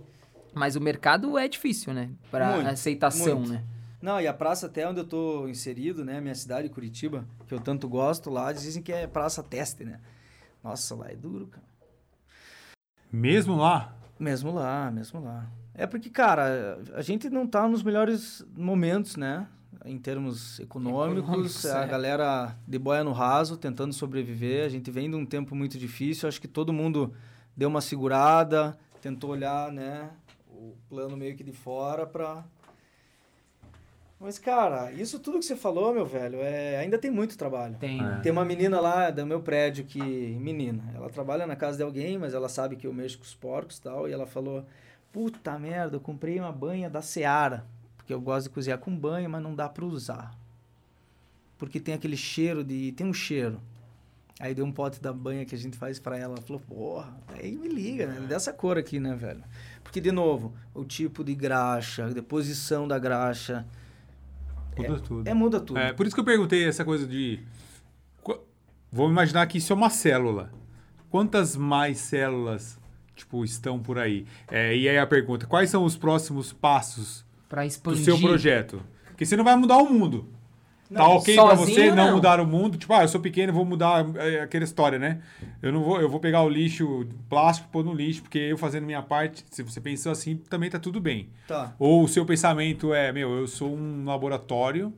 [0.54, 2.10] Mas o mercado é difícil, né?
[2.30, 3.52] Para aceitação, muito.
[3.52, 3.64] né?
[4.00, 6.20] Não, e a praça até onde eu tô inserido, né?
[6.20, 10.00] Minha cidade, Curitiba, que eu tanto gosto lá, dizem que é praça teste, né?
[10.62, 11.66] Nossa, lá é duro, cara.
[13.10, 13.96] Mesmo lá?
[14.18, 15.50] Mesmo lá, mesmo lá.
[15.74, 19.46] É porque, cara, a gente não tá nos melhores momentos, né?
[19.84, 21.86] Em termos econômicos, Econômicos, a é.
[21.86, 24.64] galera de boia no raso, tentando sobreviver.
[24.64, 26.28] A gente vem de um tempo muito difícil.
[26.28, 27.12] Acho que todo mundo
[27.56, 30.10] deu uma segurada, tentou olhar, né?
[30.50, 32.44] O plano meio que de fora pra.
[34.20, 36.76] Mas, cara, isso tudo que você falou, meu velho, é...
[36.76, 37.76] ainda tem muito trabalho.
[37.78, 38.04] Tem.
[38.04, 38.16] É.
[38.16, 40.00] Tem uma menina lá do meu prédio que.
[40.00, 43.34] Menina, ela trabalha na casa de alguém, mas ela sabe que eu mexo com os
[43.34, 44.08] porcos e tal.
[44.08, 44.64] E ela falou:
[45.12, 47.64] Puta merda, eu comprei uma banha da Seara.
[48.08, 50.34] Porque eu gosto de cozinhar com banho, mas não dá pra usar.
[51.58, 52.90] Porque tem aquele cheiro de.
[52.92, 53.60] Tem um cheiro.
[54.40, 56.36] Aí deu um pote da banha que a gente faz pra ela.
[56.36, 58.26] Ela falou, porra, aí me liga, né?
[58.26, 59.44] Dessa cor aqui, né, velho?
[59.84, 63.66] Porque, de novo, o tipo de graxa, a deposição da graxa.
[64.74, 65.28] Muda tudo.
[65.28, 65.78] É, muda tudo.
[65.78, 67.40] É, por isso que eu perguntei essa coisa de.
[68.90, 70.50] Vamos imaginar que isso é uma célula.
[71.10, 72.80] Quantas mais células,
[73.14, 74.24] tipo, estão por aí?
[74.50, 78.04] É, e aí a pergunta: quais são os próximos passos Pra do expandir.
[78.04, 78.82] seu projeto?
[79.08, 80.28] Porque você não vai mudar o mundo.
[80.92, 82.14] tá ok pra você não, não.
[82.14, 82.78] mudar o mundo?
[82.78, 85.20] Tipo, ah, eu sou pequeno, vou mudar é, aquela história, né?
[85.60, 88.56] Eu não vou, eu vou pegar o lixo plástico e pôr no lixo, porque eu
[88.56, 91.28] fazendo minha parte, se você pensou assim, também tá tudo bem.
[91.46, 91.74] Tá.
[91.78, 94.92] Ou o seu pensamento é, meu, eu sou um laboratório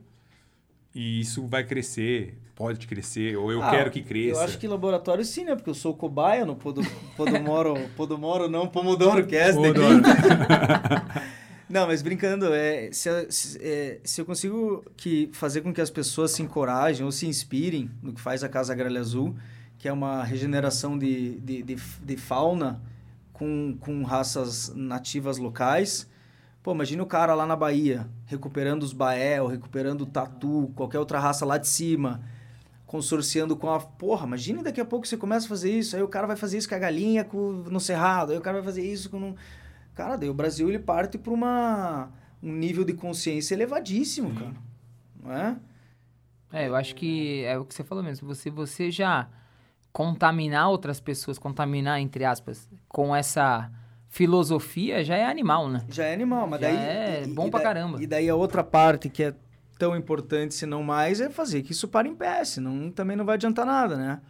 [0.93, 4.39] e isso vai crescer, pode crescer, ou eu Ah, quero que cresça.
[4.41, 5.55] Eu acho que laboratório sim, né?
[5.55, 6.81] Porque eu sou cobaia no Podo,
[7.17, 9.55] Podomoro, Podomoro não, Pomodoro Cast.
[9.55, 10.01] Pomodoro.
[11.71, 13.09] Não, mas brincando, é, se,
[13.61, 17.89] é, se eu consigo que fazer com que as pessoas se encorajem ou se inspirem
[18.03, 19.37] no que faz a Casa Gralha Azul,
[19.77, 22.81] que é uma regeneração de, de, de, de fauna
[23.31, 26.09] com, com raças nativas locais.
[26.61, 30.99] Pô, imagina o cara lá na Bahia, recuperando os baé, ou recuperando o tatu, qualquer
[30.99, 32.21] outra raça lá de cima,
[32.85, 33.79] consorciando com a...
[33.79, 36.57] Porra, imagine daqui a pouco você começa a fazer isso, aí o cara vai fazer
[36.57, 39.35] isso com a galinha com, no cerrado, aí o cara vai fazer isso com...
[39.93, 42.09] Cara, daí o Brasil ele parte para uma
[42.41, 44.53] um nível de consciência elevadíssimo, cara.
[45.23, 45.55] Não é?
[46.53, 48.27] É, eu acho que é o que você falou mesmo.
[48.27, 49.27] Você, você já
[49.93, 53.69] contaminar outras pessoas, contaminar, entre aspas, com essa
[54.09, 55.85] filosofia, já é animal, né?
[55.89, 58.01] Já é animal, mas Já daí é bom pra daí- caramba.
[58.01, 59.33] E daí a outra parte que é
[59.77, 63.25] tão importante, se não mais, é fazer que isso pare em pé, senão também não
[63.25, 64.21] vai adiantar nada, né?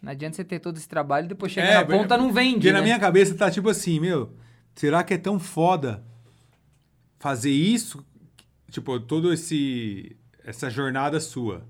[0.00, 2.54] Não adianta você ter todo esse trabalho e depois chegar É, na ponta não vende,
[2.54, 2.78] Porque né?
[2.78, 4.30] na minha cabeça tá tipo assim, meu,
[4.74, 6.04] será que é tão foda
[7.18, 8.04] fazer isso?
[8.70, 11.64] Tipo, todo esse essa jornada sua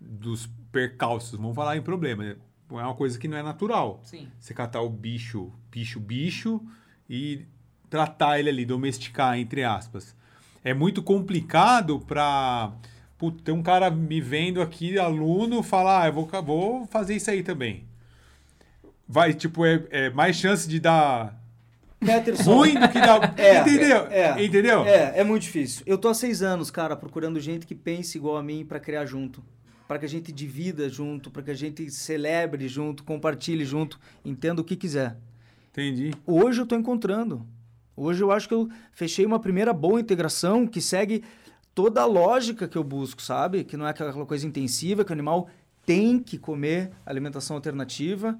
[0.00, 2.36] dos percalços, vamos falar em problema, né?
[2.70, 4.00] É uma coisa que não é natural.
[4.02, 4.28] Sim.
[4.40, 6.60] Você catar o bicho, bicho, bicho
[7.08, 7.44] e
[7.90, 10.16] tratar ele ali, domesticar, entre aspas.
[10.64, 12.72] É muito complicado pra.
[13.18, 17.30] Putz, tem um cara me vendo aqui, aluno, falar, ah, eu vou, vou fazer isso
[17.30, 17.84] aí também.
[19.06, 21.38] Vai, tipo, é, é mais chance de dar
[22.04, 22.54] Peterson.
[22.54, 23.34] ruim que dar.
[23.38, 24.06] É, entendeu?
[24.10, 24.84] é, entendeu?
[24.84, 25.82] É, é muito difícil.
[25.86, 29.06] Eu tô há seis anos, cara, procurando gente que pense igual a mim pra criar
[29.06, 29.42] junto.
[29.86, 34.60] Pra que a gente divida junto, pra que a gente celebre junto, compartilhe junto, entenda
[34.60, 35.16] o que quiser.
[35.70, 36.12] Entendi.
[36.26, 37.46] Hoje eu tô encontrando.
[37.96, 41.22] Hoje eu acho que eu fechei uma primeira boa integração que segue
[41.74, 43.64] toda a lógica que eu busco, sabe?
[43.64, 45.48] Que não é aquela coisa intensiva, que o animal
[45.84, 48.38] tem que comer alimentação alternativa.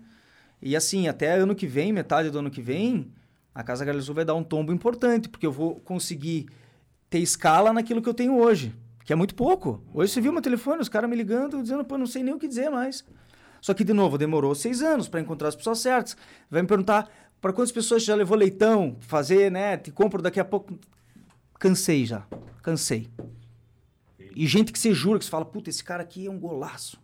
[0.60, 3.10] E assim, até ano que vem, metade do ano que vem,
[3.54, 6.46] a Casa Galileu vai dar um tombo importante, porque eu vou conseguir
[7.10, 8.74] ter escala naquilo que eu tenho hoje,
[9.04, 9.82] que é muito pouco.
[9.92, 12.38] Hoje você viu meu telefone, os caras me ligando, dizendo, pô, não sei nem o
[12.38, 13.04] que dizer mais.
[13.60, 16.16] Só que, de novo, demorou seis anos para encontrar as pessoas certas.
[16.50, 17.08] Vai me perguntar
[17.40, 19.76] para quantas pessoas já levou leitão, fazer, né?
[19.76, 20.78] Te compro daqui a pouco.
[21.58, 22.24] Cansei já.
[22.62, 23.08] Cansei.
[24.34, 27.01] E gente que você jura, que você fala, puta, esse cara aqui é um golaço.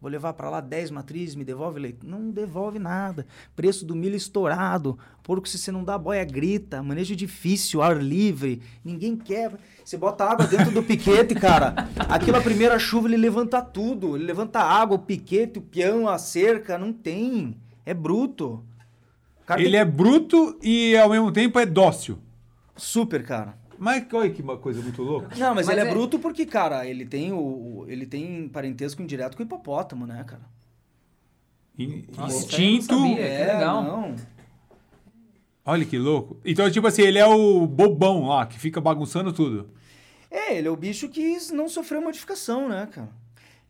[0.00, 2.06] Vou levar para lá 10 matrizes, me devolve leite.
[2.06, 3.26] Não devolve nada.
[3.56, 4.96] Preço do milho estourado.
[5.24, 6.80] Porco, se você não dá boia, grita.
[6.84, 8.62] Manejo difícil, ar livre.
[8.84, 9.52] Ninguém quer.
[9.84, 11.74] Você bota água dentro do piquete, cara.
[12.08, 14.14] Aquilo, a primeira chuva, ele levanta tudo.
[14.14, 16.78] Ele levanta a água, o piquete, o peão, a cerca.
[16.78, 17.56] Não tem.
[17.84, 18.62] É bruto.
[19.44, 22.18] Cara, Ele tem- é bruto e ao mesmo tempo é dócil.
[22.76, 23.58] Super, cara.
[23.78, 25.28] Mas olha que uma coisa muito louca.
[25.36, 25.90] Não, mas, Mas ele é...
[25.90, 30.06] é- bruto porque, cara, ele tem o, o- ele tem parentesco indireto com o hipopótamo,
[30.06, 30.42] né, cara?
[31.78, 32.86] In- Nossa, Instinto.
[32.98, 33.20] sabia.
[33.20, 33.82] É, que legal.
[33.84, 34.16] não.
[35.64, 36.40] Olha que louco.
[36.44, 39.68] Então, tipo assim, ele é o bobão lá, que fica bagunçando tudo.
[40.30, 43.10] É, ele é o bicho que não sofreu modificação, né, cara?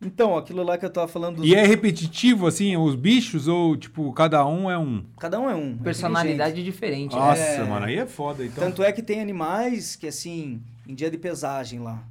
[0.01, 1.44] Então, aquilo lá que eu tava falando.
[1.44, 5.05] E é repetitivo, assim, os bichos, ou, tipo, cada um é um?
[5.18, 5.76] Cada um é um.
[5.80, 7.20] é Personalidade diferente, né?
[7.20, 7.64] Nossa, É.
[7.64, 8.62] mano, aí é foda, então.
[8.62, 12.05] Tanto é que tem animais que, assim, em dia de pesagem lá,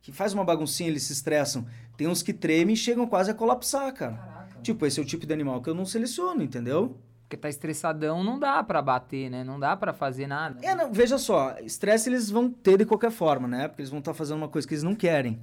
[0.00, 1.64] que faz uma baguncinha, eles se estressam.
[1.96, 4.14] Tem uns que tremem e chegam quase a colapsar, cara.
[4.14, 4.60] Caraca.
[4.62, 6.96] Tipo, esse é o tipo de animal que eu não seleciono, entendeu?
[7.22, 9.44] Porque tá estressadão, não dá pra bater, né?
[9.44, 10.58] Não dá pra fazer nada.
[10.60, 13.68] É, não, veja só, estresse eles vão ter de qualquer forma, né?
[13.68, 15.40] Porque eles vão estar fazendo uma coisa que eles não querem.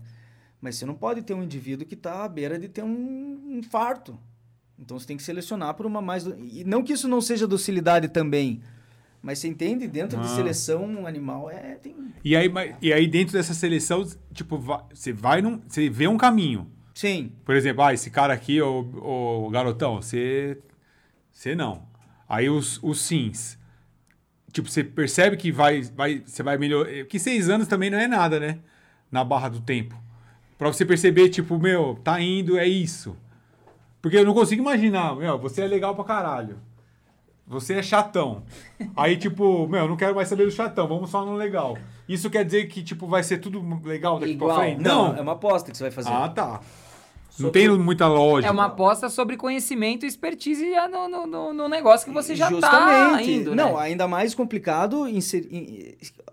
[0.61, 4.19] Mas você não pode ter um indivíduo que está à beira de ter um infarto.
[4.77, 6.25] Então você tem que selecionar por uma mais.
[6.25, 8.61] E não que isso não seja docilidade também.
[9.21, 9.87] Mas você entende?
[9.87, 10.21] Dentro Ah.
[10.21, 11.75] de seleção, um animal é.
[11.75, 11.95] Tem...
[12.23, 12.49] E aí,
[12.81, 14.57] e aí dentro dessa seleção, tipo,
[14.89, 15.61] você vai num.
[15.67, 16.71] Você vê um caminho.
[16.93, 17.31] Sim.
[17.45, 20.57] Por exemplo, ah, esse cara aqui, o, o garotão, você.
[21.31, 21.87] Você não.
[22.27, 23.57] Aí os, os sims.
[24.51, 27.05] Tipo, você percebe que vai, vai, você vai melhorar.
[27.05, 28.59] Que seis anos também não é nada, né?
[29.11, 29.95] Na barra do tempo.
[30.59, 33.15] Pra você perceber, tipo, meu, tá indo, é isso.
[34.01, 36.57] Porque eu não consigo imaginar, meu, você é legal pra caralho.
[37.47, 38.43] Você é chatão.
[38.95, 41.77] Aí, tipo, meu, eu não quero mais saber do chatão, vamos só no legal.
[42.07, 44.51] Isso quer dizer que, tipo, vai ser tudo legal daqui Igual.
[44.53, 44.81] pra frente?
[44.83, 46.09] Não, é uma aposta que você vai fazer.
[46.11, 46.59] Ah, tá.
[47.39, 48.49] Não tem muita lógica.
[48.49, 52.35] É uma aposta sobre conhecimento e expertise já no, no, no- no negócio que você
[52.35, 53.31] já tá Justamente.
[53.31, 53.79] indo, Não, né?
[53.81, 55.07] ainda mais complicado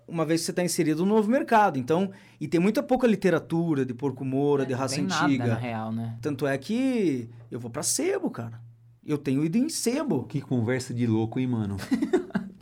[0.08, 1.78] uma vez que você está inserido no novo mercado.
[1.78, 5.38] Então, e tem muita pouca literatura de porco moura, de Não raça tem antiga.
[5.46, 6.16] Nada, na real, né?
[6.22, 8.60] Tanto é que eu vou pra sebo, cara.
[9.04, 10.24] Eu tenho ido em sebo.
[10.24, 11.76] Que conversa de louco, hein, mano?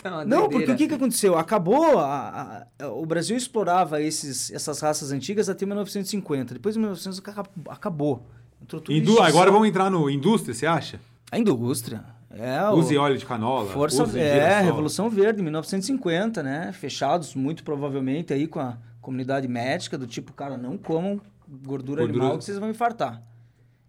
[0.07, 1.35] Então, a Não, porque o que, que aconteceu?
[1.35, 1.99] Acabou.
[1.99, 6.53] a- a- o Brasil explorava esses, essas raças antigas até 1950.
[6.53, 8.27] Depois de 1950 aca- acabou.
[8.63, 9.23] Entrou tudo Indu-.
[9.23, 11.01] Agora vamos entrar no indústria, você acha?
[11.33, 12.05] A indústria.
[12.37, 13.71] É, o- Use óleo de canola.
[13.71, 14.65] Força use é, girassol.
[14.67, 16.73] Revolução Verde, 1950, né?
[16.73, 21.21] Fechados muito provavelmente aí com a comunidade médica, do tipo, cara, não comam
[21.65, 22.05] gordura, Gordura.
[22.25, 23.23] animal que vocês vão infartar.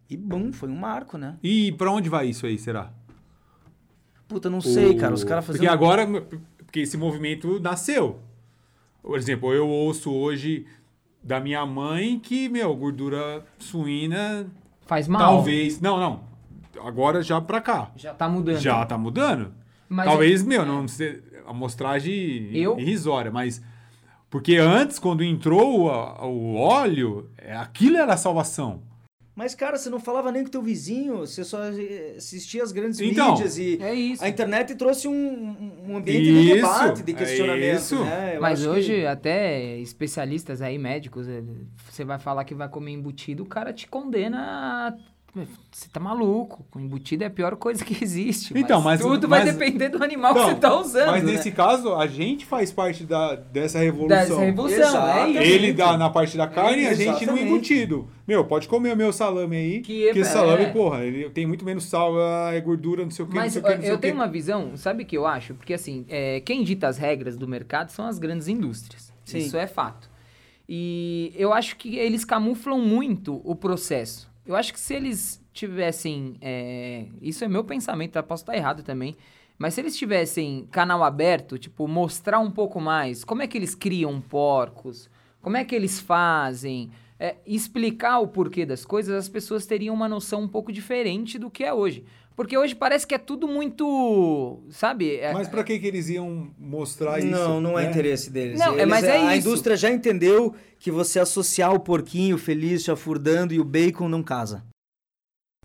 [0.10, 1.38] E bum, foi um marco, né?
[1.42, 2.92] E pra onde vai isso aí, será?
[4.28, 5.14] Puta, não sei, O- cara.
[5.14, 5.62] Os caras fazendo.
[5.62, 6.06] Porque agora,
[6.58, 8.20] porque esse movimento nasceu.
[9.02, 10.66] Por exemplo, eu ouço hoje
[11.24, 14.48] da minha mãe que, meu, gordura suína,
[14.86, 15.20] Faz mal.
[15.22, 15.80] talvez...
[15.80, 16.35] Não, não.
[16.84, 17.92] Agora já pra cá.
[17.96, 18.60] Já tá mudando.
[18.60, 19.54] Já tá mudando.
[19.88, 23.62] Mas Talvez, é- meu, não sei, amostragem Eu- irrisória, mas...
[24.30, 28.82] Porque antes, quando entrou o, o óleo, é, aquilo era a salvação.
[29.34, 31.60] Mas, cara, você não falava nem com teu vizinho, você só
[32.18, 33.78] assistia as grandes Então, mídias e.
[33.82, 34.24] É isso.
[34.24, 37.76] A internet trouxe um, um ambiente de Isso, debate, de é questionamento.
[37.78, 38.04] isso.
[38.04, 38.40] Né?
[38.40, 41.44] Mas acho que- hoje, até especialistas aí, médicos, eh,
[41.90, 44.38] você vai falar que vai comer embutido, o cara te condena
[44.90, 45.15] a...
[45.72, 46.66] Você tá maluco.
[46.74, 48.54] O embutido é a pior coisa que existe.
[48.56, 51.08] Então, mas- Tudo vai mas- depender do animal que você tá usando.
[51.12, 51.34] Mas né?
[51.34, 54.08] nesse caso, a gente faz parte da, dessa revolução.
[54.18, 55.38] Dessa revolução, é Exatamente.
[55.44, 55.52] isso.
[55.52, 58.08] Ele dá na parte da carne e a gente no embutido.
[58.26, 59.82] Meu, pode comer o meu salame aí.
[59.82, 60.70] Que Que, é- salame, é.
[60.72, 63.62] porra, ele tem muito menos sal, ah, é gordura, não sei o que, Mas não
[63.62, 65.54] sei o que, não sei eu o tenho uma visão, sabe o que eu acho?
[65.54, 69.12] Porque assim, é, quem dita as regras do mercado são as grandes indústrias.
[69.26, 69.40] Sim.
[69.40, 70.10] Isso é fato.
[70.68, 74.34] E eu acho que eles camuflam muito o processo.
[74.46, 76.38] Eu acho que se eles tivessem.
[76.42, 78.24] é, isso é meu pensamento, tá?
[78.24, 79.16] posso estar errado também.
[79.58, 83.74] Mas se eles tivessem canal aberto, tipo, mostrar um pouco mais como é que eles
[83.74, 85.10] criam porcos,
[85.42, 90.10] como é que eles fazem, é, explicar o porquê das coisas, as pessoas teriam uma
[90.10, 92.04] noção um pouco diferente do que é hoje.
[92.36, 94.60] Porque hoje parece que é tudo muito.
[94.70, 95.16] Sabe?
[95.18, 97.28] É- Mas pra que, que eles iam mostrar isso?
[97.28, 97.90] Não, não é né?
[97.92, 98.60] interesse deles.
[98.60, 99.48] Não, é, Eles- mas é a isso.
[99.48, 104.64] indústria já entendeu que você associar o porquinho feliz, chafurdando e o bacon não casa.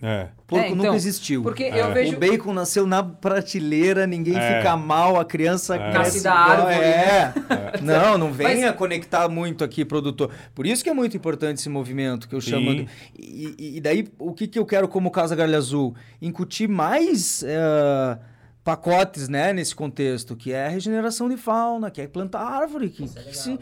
[0.02, 0.28] É.
[0.46, 1.42] Porco É, então, nunca existiu.
[1.42, 1.82] Porque É.
[1.82, 2.16] eu vejo.
[2.16, 4.58] O bacon nasceu na prateleira, ninguém É.
[4.58, 5.78] fica mal, a criança É.
[5.90, 6.74] cresce Nasce da árvore,
[7.76, 7.80] É.
[7.82, 10.30] Não, não venha Mas- conectar muito aqui, produtor.
[10.54, 12.50] Por isso que é muito importante esse movimento que eu Sim.
[12.50, 12.74] chamo.
[12.74, 12.88] de-
[13.18, 15.94] E, e- daí, o que, que eu quero como Casa Galha Azul?
[16.20, 18.18] Incutir mais eh,
[18.64, 22.88] pacotes né, nesse contexto, que é a regeneração de fauna, que é plantar árvore.
[22.90, 23.58] Que, que se,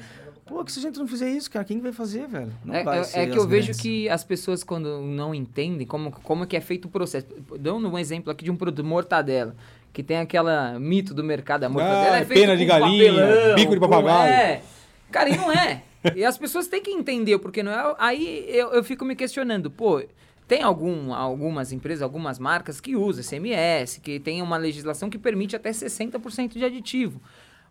[0.49, 2.53] pô, que se a gente não fizer isso, cara, quem vai fazer, velho?
[2.65, 3.81] Não É, vai é- ser é que eu vejo grandes.
[3.81, 7.27] que as pessoas, quando não entendem como, como é que é feito o processo.
[7.61, 9.55] Dando um exemplo aqui de um produto, mortadela.
[9.93, 12.17] Que tem aquela mito do mercado da mortadela.
[12.17, 14.33] Ah, é pena de galinha, papelão, bico de papagaio.
[14.33, 14.63] É.
[15.11, 15.83] Cara, e não é.
[16.15, 17.95] e as pessoas têm que entender o porquê não é.
[17.99, 20.03] Aí eu, eu fico me questionando, pô.
[20.47, 25.55] Tem algum, algumas empresas, algumas marcas que usam SMS, que tem uma legislação que permite
[25.55, 27.21] até 60% de aditivo.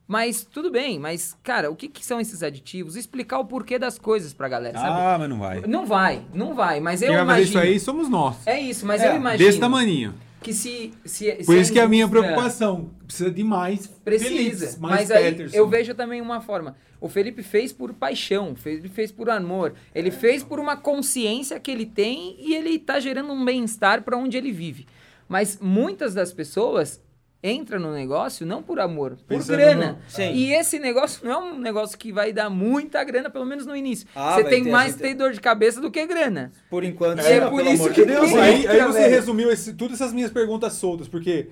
[0.08, 2.96] Mas tudo bem, mas, cara, o que, que são esses aditivos?
[2.96, 5.02] Explicar o porquê das coisas pra galera, sabe?
[5.02, 5.62] Ah, mas não vai.
[5.68, 7.60] Não vai, não vai, mas eu Quem vai fazer imagino.
[7.64, 8.36] isso aí somos nós.
[8.48, 10.14] É isso, mas É, eu imagino Desse tamaninho.
[10.42, 12.90] que se, se Por se isso que é a minha indústria preocupação.
[13.06, 15.58] Precisa de mais Precisa, mais mas aí Peterson.
[15.58, 16.78] eu vejo também uma forma.
[17.02, 21.60] O Felipe fez por paixão, fe- ele fez por amor, ele fez por uma consciência
[21.60, 24.88] que ele tem e ele tá gerando um bem-estar para onde ele vive.
[25.28, 27.02] Mas muitas das pessoas
[27.48, 29.92] entra no negócio não por amor, por Pensando grana.
[29.94, 30.32] no- Sim.
[30.34, 33.76] E esse negócio não é um negócio que vai dar muita grana, pelo menos no
[33.76, 34.08] início.
[34.16, 35.14] Ah, Você tem ter, mais ter.
[35.14, 36.52] dor de cabeça do que grana.
[36.70, 38.34] Por enquanto, É, sim, por isso amor que de Deus.
[38.36, 39.10] aí, aí você velho.
[39.12, 41.48] resumiu esse- todas essas minhas perguntas soltas, porque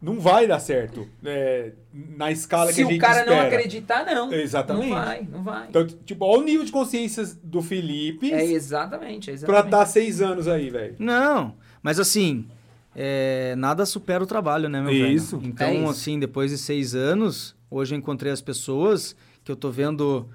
[0.00, 1.72] não vai dar certo é,
[2.16, 3.48] na escala que Se a gente o cara não espera.
[3.48, 4.32] acreditar, não.
[4.32, 4.88] Exatamente.
[4.90, 5.66] Não vai, não vai.
[5.68, 9.64] Então, tipo, olha o nível de consciência do Felipe É exatamente, é pra exatamente.
[9.64, 10.94] estar seis anos aí, velho.
[11.00, 12.46] Não, mas assim,
[12.94, 15.38] é, nada supera o trabalho, né, meu Isso.
[15.38, 15.50] velho?
[15.50, 15.88] Então, É isso.
[15.90, 19.14] assim, depois de seis anos, hoje eu encontrei as pessoas
[19.44, 20.28] que eu tô vendo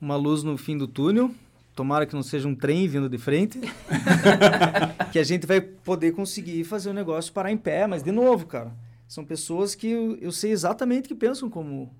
[0.00, 1.30] uma luz no fim do túnel.
[1.74, 3.60] Tomara que não seja um trem vindo de frente.
[5.12, 7.86] que a gente vai poder conseguir fazer o negócio parar em pé.
[7.86, 8.72] Mas, de novo, cara,
[9.06, 11.92] são pessoas que eu, eu sei exatamente que pensam como,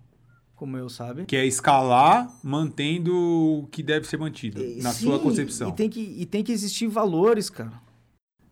[0.56, 1.24] como eu, sabe?
[1.26, 5.68] Que é escalar mantendo o que deve ser mantido, na Sim, sua concepção.
[5.68, 7.72] E tem, que, e tem que existir valores, cara.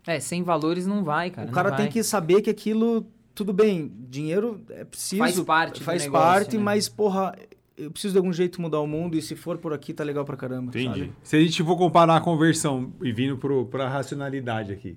[0.07, 1.48] É, sem valores não vai, cara.
[1.48, 1.92] o cara não tem vai.
[1.92, 5.18] que saber que aquilo, tudo bem, dinheiro é preciso.
[5.18, 6.62] Faz parte do Faz negócio, parte, né?
[6.62, 7.36] mas, porra,
[7.76, 10.24] eu preciso de algum jeito mudar o mundo e se for por aqui, tá legal
[10.24, 10.70] pra caramba.
[10.70, 11.00] Entendi.
[11.00, 11.12] sabe?
[11.22, 14.96] Se a gente for comparar a conversão e vindo pro, pra racionalidade aqui,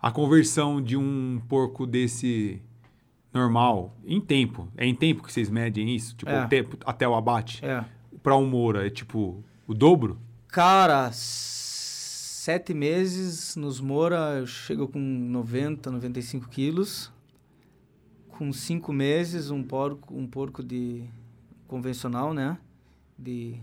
[0.00, 2.62] a conversão de um porco desse
[3.32, 6.14] normal, em tempo, é em tempo que vocês medem isso?
[6.16, 6.44] Tipo, É.
[6.44, 7.64] o tempo até o abate?
[7.64, 7.84] É.
[8.22, 10.18] Pra um Moura, é tipo o dobro?
[10.48, 11.10] Cara,
[12.40, 17.12] sete meses nos Moura, eu chego com 90, 95 quilos.
[18.30, 21.04] Com cinco meses, um porco, um porco de
[21.68, 22.56] convencional, né?
[23.18, 23.56] De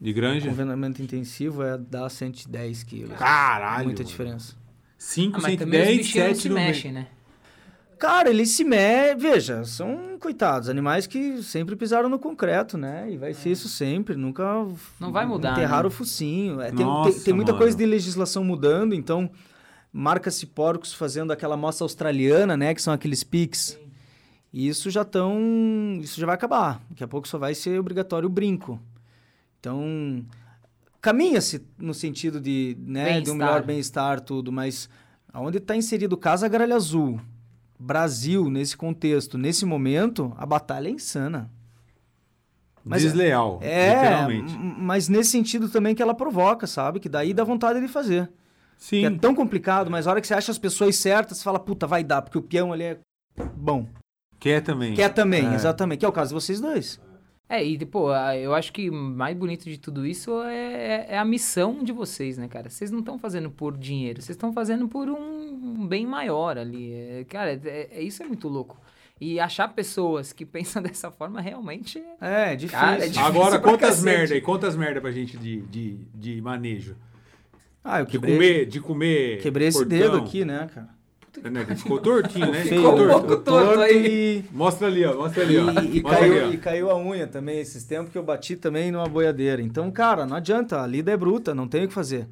[0.00, 0.48] De granja?
[0.48, 3.16] convencionamento intensivo é dar 110 quilos.
[3.16, 3.84] Caralho!
[3.84, 4.56] Muita diferença.
[4.98, 7.08] 5, Ah, mas também os 110, bichinhos não 7 se no mexem, né?
[7.98, 9.14] Cara, eles se me...
[9.16, 13.10] Veja, são coitados, animais que sempre pisaram no concreto, né?
[13.10, 14.44] E vai ser isso sempre, nunca...
[15.00, 15.88] Não vai mudar, Enterraram né?
[15.88, 16.60] o focinho.
[16.60, 17.62] É, tem, Nossa, tem, tem muita mano.
[17.62, 19.30] coisa de legislação mudando, então
[19.92, 22.74] marca-se porcos fazendo aquela moça australiana, né?
[22.74, 23.78] Que são aqueles pics.
[24.52, 25.98] E isso já estão...
[26.00, 26.82] Isso já vai acabar.
[26.90, 28.78] Daqui a pouco só vai ser obrigatório o brinco.
[29.58, 30.24] Então...
[31.00, 34.88] Caminha-se no sentido de, né, de um melhor bem-estar, tudo, mas
[35.32, 37.20] aonde está inserido Casa Gralha Azul,
[37.78, 41.50] Brasil, nesse contexto, nesse momento, a batalha é insana.
[42.84, 44.56] Mas- Desleal, É, literalmente.
[44.58, 47.00] mas nesse sentido também que ela provoca, sabe?
[47.00, 48.30] Que daí dá vontade de fazer.
[48.78, 49.00] Sim.
[49.00, 51.58] Que é tão complicado, mas a hora que você acha as pessoas certas, você fala,
[51.58, 52.98] puta, vai dar, porque o peão ali é
[53.56, 53.88] bom.
[54.38, 54.94] Quer também.
[54.94, 55.54] Quer também, É.
[55.54, 56.00] exatamente.
[56.00, 57.00] Que é o caso de vocês dois.
[57.48, 61.24] É, e pô, eu acho que o mais bonito de tudo isso é, é a
[61.24, 62.68] missão de vocês, né, cara?
[62.68, 66.92] Vocês não estão fazendo por dinheiro, vocês estão fazendo por um, bem maior ali.
[66.92, 68.76] É, cara, é, é- isso é muito louco.
[69.20, 72.52] E achar pessoas que pensam dessa forma realmente é.
[72.52, 72.80] É, difícil.
[72.80, 73.24] Cara, é difícil.
[73.24, 74.04] Agora, quantas cacete.
[74.04, 74.40] merda aí?
[74.40, 76.96] Quantas merda pra gente de, de, de manejo?
[77.84, 79.40] Ah, eu De quebrei, comer, de comer.
[79.40, 79.96] quebrei esse portão.
[79.96, 80.95] dedo aqui, né, cara?
[81.42, 82.62] Né, que Ficou tortinho, né?
[82.62, 83.26] Feio, Ficou um torto.
[83.26, 84.38] pouco torto aí.
[84.38, 84.56] e...
[84.56, 85.14] Mostra ali, ó.
[85.14, 85.70] Mostra ali, ó.
[85.70, 86.52] E, e Mostra caiu, ali, ó.
[86.52, 89.60] e caiu a unha também esses tempos que eu bati também numa boiadeira.
[89.62, 92.26] Então, cara, não adianta, a lida é bruta, não tem o que fazer.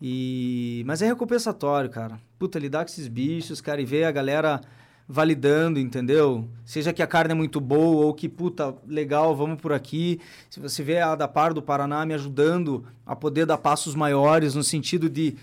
[0.00, 0.82] E...
[0.86, 2.18] Mas é recompensatório, cara.
[2.38, 4.60] Puta, lidar com esses bichos, cara, e ver a galera
[5.08, 6.46] validando, entendeu?
[6.66, 10.20] Seja que a carne é muito boa ou que, puta, legal, vamos por aqui.
[10.50, 14.54] Se você vê a da Par do Paraná me ajudando a poder dar passos maiores
[14.54, 15.34] no sentido de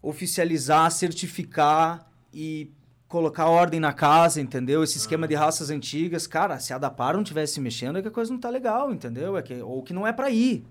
[0.00, 2.70] oficializar, certificar e
[3.08, 4.84] colocar ordem na casa, entendeu?
[4.84, 8.08] Esse esquema de raças antigas, cara, se a da Par não tivesse mexendo é que
[8.08, 9.36] a coisa não tá legal, entendeu?
[9.36, 10.64] É que, ou que não é pra ir.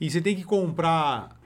[0.00, 1.38] E você tem que comprar.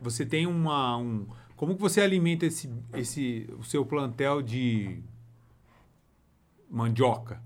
[0.00, 0.96] Você tem uma.
[0.96, 1.26] Um,
[1.56, 5.02] como que você alimenta esse, esse, o seu plantel de
[6.70, 7.42] mandioca?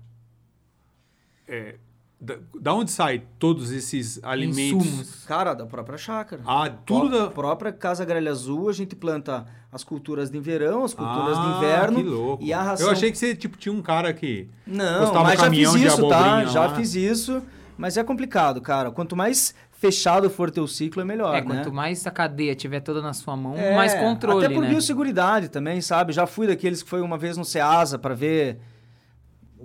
[1.47, 1.77] É,
[2.23, 4.85] da, da onde sai todos esses alimentos?
[4.87, 5.25] Insumos.
[5.25, 6.41] Cara, da própria chácara.
[6.47, 7.29] Ah, tudo da.
[7.29, 11.55] própria Casa Grelha Azul, a gente planta as culturas de verão, as culturas de Ah,
[11.57, 11.97] inverno.
[11.97, 12.43] Que louco.
[12.43, 12.87] E a ração...
[12.87, 14.47] Eu achei que você tipo, tinha um cara que.
[14.65, 16.45] Não, mas já fiz de isso, tá?
[16.45, 16.75] Já lá.
[16.75, 17.41] fiz isso,
[17.77, 18.89] mas é complicado, cara.
[18.89, 21.45] Quanto mais fechado for teu ciclo, é melhor, É, né?
[21.45, 24.69] quanto mais a cadeia tiver toda na sua mão, É, mais controle, Até por né?
[24.69, 26.13] biosseguridade também, sabe?
[26.13, 28.59] Já fui daqueles que foi uma vez no Ceasa pra ver...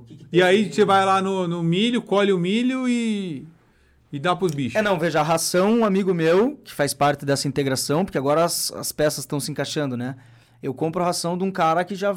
[0.08, 3.46] que que E aí de- você vai lá no, no milho, colhe o milho e.
[4.10, 4.74] E dá pros bichos.
[4.74, 8.42] É, não, veja, a ração, um amigo meu, que faz parte dessa integração, porque agora
[8.42, 10.16] as, as peças estão se encaixando, né?
[10.62, 12.16] Eu compro a ração de um cara que já,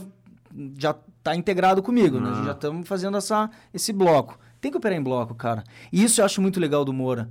[0.79, 2.29] já tá integrado comigo, né?
[2.29, 2.45] A gente Ah.
[2.45, 4.39] já estamos fazendo essa, esse bloco.
[4.61, 5.63] Tem que operar em bloco, cara.
[5.91, 7.29] E isso eu acho muito legal do Moura.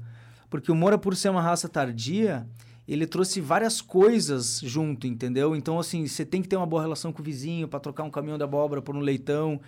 [0.50, 2.46] Porque o Moura, por ser uma raça tardia,
[2.92, 5.54] ele trouxe várias coisas junto, entendeu?
[5.54, 8.10] Então, assim, você tem que ter uma boa relação com o vizinho para trocar um
[8.10, 9.60] caminhão de abóbora por um leitão.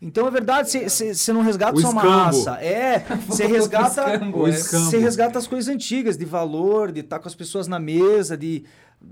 [0.00, 2.16] Então, é verdade, você não resgata O só uma escambo.
[2.16, 2.52] raça.
[2.62, 4.04] É, você resgata...
[4.34, 4.52] O é.
[4.52, 8.64] Você resgata as coisas antigas, de valor, de estar com as pessoas na mesa, de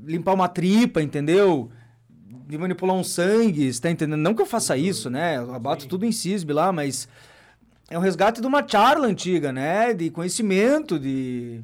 [0.04, 1.70] limpar uma tripa, entendeu?
[2.48, 4.20] de manipular um sangue, você tá entendendo?
[4.20, 5.36] Não que eu faça isso, né?
[5.36, 7.06] Eu abato tudo em CISB lá, mas
[7.90, 9.92] é um resgate de uma charla antiga, né?
[9.92, 11.60] De conhecimento, de.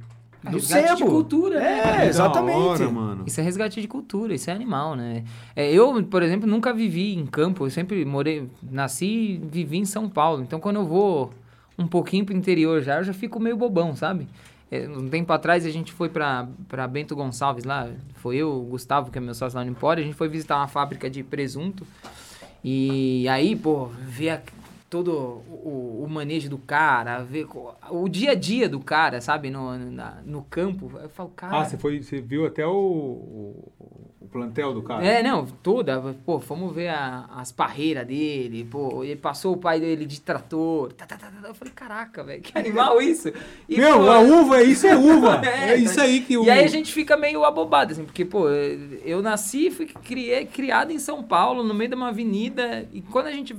[0.46, 1.10] É, Do resgate de sebo.
[1.10, 2.04] cultura, né?
[2.04, 2.58] É, exatamente.
[2.58, 3.24] Hora, mano.
[3.26, 5.24] Isso é resgate de cultura, isso é animal, né?
[5.56, 9.84] É, eu, por exemplo, nunca vivi em campo, eu sempre morei, nasci e vivi em
[9.84, 10.42] São Paulo.
[10.42, 11.30] Então, quando eu vou
[11.78, 14.28] um pouquinho pro interior já, eu já fico meio bobão, sabe?
[14.70, 18.62] É, um tempo atrás a gente foi pra, pra Bento Gonçalves lá, foi eu, o
[18.64, 21.22] Gustavo, que é meu sócio lá no Empório, a gente foi visitar uma fábrica de
[21.22, 21.86] presunto.
[22.62, 24.42] E aí, pô, ver a-
[24.94, 27.48] todo o, o manejo do cara, ver
[27.90, 30.88] o dia a dia do cara, sabe, no, na- no campo.
[31.02, 31.58] Eu falo, cara.
[31.58, 33.72] Ah, você, foi, você viu até o, o,
[34.20, 35.04] o plantel do cara?
[35.04, 36.14] É, não, toda.
[36.24, 40.92] Pô, fomos ver a- as parreiras dele, pô, ele passou o pai dele de trator.
[40.92, 41.48] tá, tá, tá, tá.
[41.48, 43.32] Eu falei, caraca, velho, que animal isso.
[43.68, 45.42] E, Meu, pô, a uva, isso é uva.
[45.44, 46.44] É, é, isso aí que o.
[46.44, 50.92] E aí a gente fica meio abobado, assim, porque, pô, eu nasci, fui criei, criado
[50.92, 53.56] em São Paulo, no meio de uma avenida, e quando a gente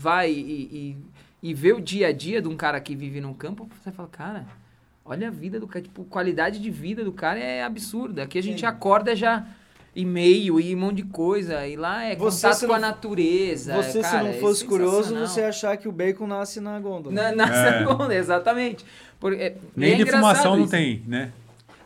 [0.00, 0.96] vai e,
[1.42, 3.92] e, e vê o dia a dia de um cara que vive no campo, você
[3.92, 4.46] fala, cara,
[5.04, 8.22] olha a vida do cara, tipo, qualidade de vida do cara é absurda.
[8.22, 9.46] Aqui a gente acorda já
[9.94, 13.74] e-mail e um monte de coisa, e lá é Você, contato com a não- natureza.
[13.82, 15.26] Você, cara, se não é fosse curioso, sensacional.
[15.26, 17.14] você ia achar que o bacon nasce na gôndola.
[17.14, 17.78] Na, na É.
[17.78, 18.84] segunda, exatamente.
[19.18, 21.30] Porque, é- Nem é de engraçado fumação não tem, né?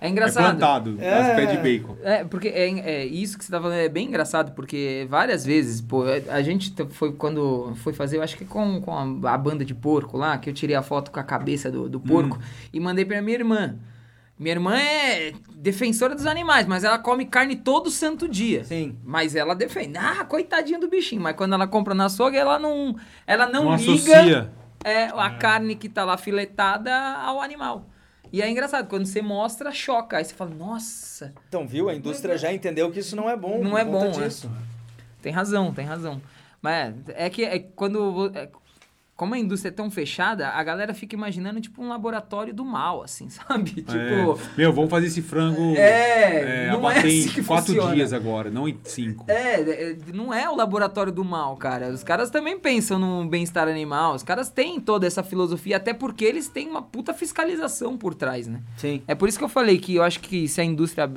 [0.04, 0.44] É É engraçado.
[0.58, 1.18] plantado, É.
[1.18, 1.96] as pés de bacon.
[2.02, 5.80] É, porque é, é isso que você tá falando é bem engraçado, porque várias vezes,
[5.80, 8.92] pô, é, a gente foi quando foi fazer, eu acho que com, com
[9.26, 11.88] a, a banda de porco lá, que eu tirei a foto com a cabeça do,
[11.88, 12.38] do porco
[12.70, 13.76] e mandei pra minha irmã.
[14.38, 18.62] Minha irmã é defensora dos animais, mas ela come carne todo santo dia.
[18.64, 18.98] Sim.
[19.02, 19.96] Mas ela defende.
[19.96, 21.22] Ah, coitadinho do bichinho.
[21.22, 22.94] Mas quando ela compra na açougue, ela não,
[23.26, 24.50] ela não, Não liga
[24.84, 27.88] é, a carne que tá lá filetada ao animal.
[28.34, 30.16] E é engraçado, quando você mostra, choca.
[30.16, 31.88] Aí você fala, nossa, Então, viu?
[31.88, 33.62] A indústria já entendeu que isso não é bom.
[33.62, 34.26] Não por é conta bom, né?
[34.26, 34.50] disso.
[35.22, 36.20] tem razão, tem razão.
[36.60, 38.32] Mas é, é que é quando.
[38.34, 38.48] é-
[39.16, 43.02] como a indústria é tão fechada, a galera fica imaginando tipo um laboratório do mal,
[43.02, 43.70] assim, sabe?
[43.70, 43.92] Tipo.
[43.92, 44.36] É.
[44.56, 47.94] Meu, vamos fazer esse frango É, não é abater assim que em quatro funciona.
[47.94, 49.24] dias agora, não em cinco.
[49.28, 51.90] É, é, não é o laboratório do mal, cara.
[51.90, 54.14] Os caras também pensam no bem-estar animal.
[54.14, 58.48] Os caras têm toda essa filosofia, até porque eles têm uma puta fiscalização por trás,
[58.48, 58.60] né?
[58.76, 59.02] Sim.
[59.06, 61.10] É por isso que eu falei que eu acho que se a indústria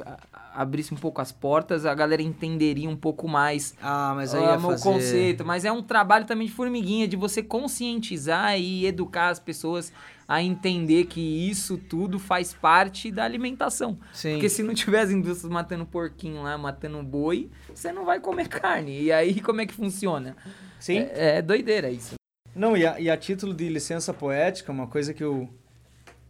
[0.57, 4.59] abrisse um pouco as portas, a galera entenderia um pouco mais Ah, mas aí o
[4.59, 4.83] fazer...
[4.83, 5.45] conceito.
[5.45, 9.93] Mas é um trabalho também de formiguinha, de você conscientizar e educar as pessoas
[10.27, 13.99] a entender que isso tudo faz parte da alimentação.
[14.11, 14.33] Sim.
[14.33, 18.47] Porque se não tiver as indústrias matando porquinho lá, matando boi, você não vai comer
[18.49, 18.99] carne.
[19.03, 20.35] E aí como é que funciona?
[20.79, 20.97] Sim.
[20.97, 22.15] É, é doideira isso.
[22.55, 25.47] Não, e a, e a título de licença poética, uma coisa que eu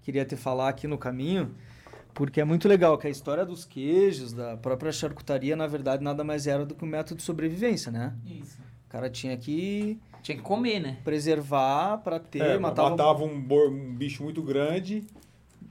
[0.03, 1.55] queria te falar aqui no caminho,
[2.17, 6.23] porque é muito legal que a história dos queijos, da própria charcutaria, na verdade, nada
[6.23, 8.15] mais era do que um método de sobrevivência, né?
[8.25, 8.57] Isso.
[8.87, 10.97] O cara tinha que Tinha que comer, né?
[11.03, 12.89] preservar para ter, É, matava...
[12.89, 15.03] matava um, bor- um bicho muito grande.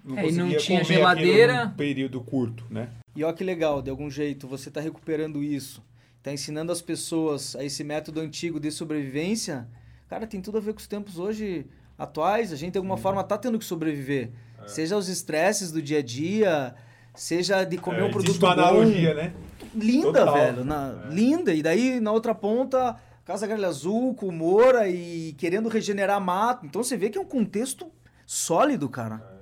[0.05, 1.64] Não É, e não tinha comer geladeira.
[1.64, 2.90] num período curto, né?
[3.16, 5.82] E olha que legal, de algum jeito você está recuperando isso,
[6.18, 9.66] está ensinando as pessoas a esse método antigo de sobrevivência.
[10.09, 11.66] Cara, tem tudo a ver com os tempos hoje
[11.99, 12.53] atuais.
[12.53, 14.30] A gente de alguma forma tá tendo que sobreviver,
[14.67, 16.75] seja os estresses do dia a dia,
[17.14, 18.61] seja de comer É, um produto uma bom.
[18.62, 19.33] analogia, né?
[19.75, 20.35] Linda, Total.
[20.35, 21.53] velho, na- linda.
[21.55, 26.64] E daí na outra ponta Casa Grande Azul, com Moura e querendo regenerar mato.
[26.67, 27.91] Então você vê que é um contexto
[28.25, 29.35] sólido, cara.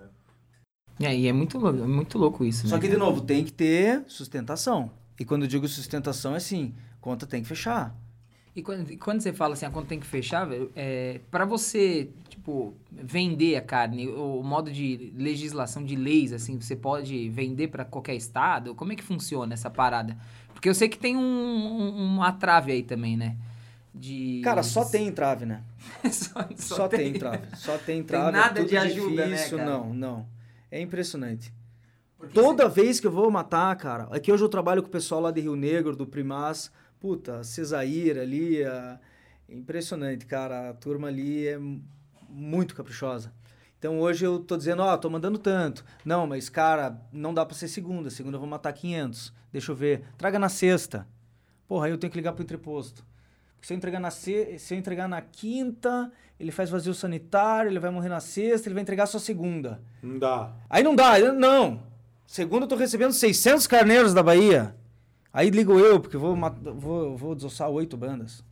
[1.01, 2.81] É, e é muito, é muito louco isso, Só né?
[2.81, 4.91] que, de novo, tem que ter sustentação.
[5.19, 7.95] E quando eu digo sustentação, é assim, conta tem que fechar.
[8.55, 11.45] E quando, e quando você fala assim, a conta tem que fechar, velho, é, para
[11.45, 12.09] você,
[12.45, 17.87] tipo, vender a carne, o modo de legislação de leis, assim, você pode vender para
[17.87, 18.75] qualquer estado?
[18.75, 20.15] Como é que funciona essa parada?
[20.53, 23.37] Porque eu sei que tem um, um- uma trave aí também, né?
[23.95, 24.43] De...
[24.45, 25.63] Cara, só tem entrave, né?
[26.13, 27.47] só, Só, tem entrave.
[27.57, 28.31] Só tem entrave.
[28.33, 29.59] nada é tudo de ajuda, né, difícil.
[29.59, 29.71] cara?
[29.71, 30.27] Não, não.
[30.71, 31.51] É impressionante.
[32.19, 34.05] Porque Toda vez que eu vou matar, cara.
[34.11, 36.71] Aqui hoje eu trabalho com o pessoal lá de Rio Negro, do Primaz.
[37.01, 38.63] Puta, Cesaíra ali.
[38.65, 38.99] a-
[39.49, 40.71] Impressionante, cara.
[40.71, 41.59] A turma ali é
[42.35, 43.33] muito caprichosa.
[43.79, 45.85] Então hoje eu tô dizendo, ó, tô mandando tanto.
[46.05, 48.11] Não, mas cara, não dá pra ser segunda.
[48.11, 49.33] Segunda eu vou matar 500.
[49.53, 50.05] Deixa eu ver.
[50.19, 51.07] Traga na sexta.
[51.69, 53.05] Porra, aí eu tenho que ligar pro entreposto.
[53.55, 54.59] Porque se eu entregar na, se...
[54.59, 56.11] se eu entregar na quinta,
[56.41, 59.81] ele faz vazio sanitário, ele vai morrer na sexta, ele vai entregar só segunda.
[60.03, 60.53] Não dá.
[60.69, 61.83] Aí não dá, eu- não.
[62.27, 64.75] Segundo, eu tô recebendo 600 carneiros da Bahia.
[65.33, 66.35] Aí ligo eu, porque eu vou,
[66.75, 68.43] vou, vou desossar oito bandas.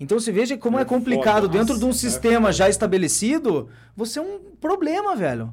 [0.00, 1.42] Então você veja como é, É complicado.
[1.42, 5.52] foda, Dentro de um nossa, é sistema já estabelecido, você é um problema, velho.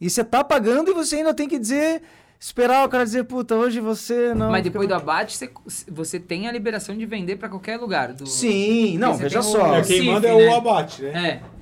[0.00, 2.02] E você tá pagando e você ainda tem que dizer
[2.38, 4.50] esperar o cara dizer, puta, hoje você não.
[4.50, 5.50] Mas depois do abate, você,
[5.90, 8.12] você tem a liberação de vender pra qualquer lugar.
[8.12, 8.26] Do...
[8.26, 9.74] Sim, não, veja tem o- só.
[9.76, 10.48] É, quem CIF, manda é né?
[10.48, 11.42] o abate, né?
[11.50, 11.54] É.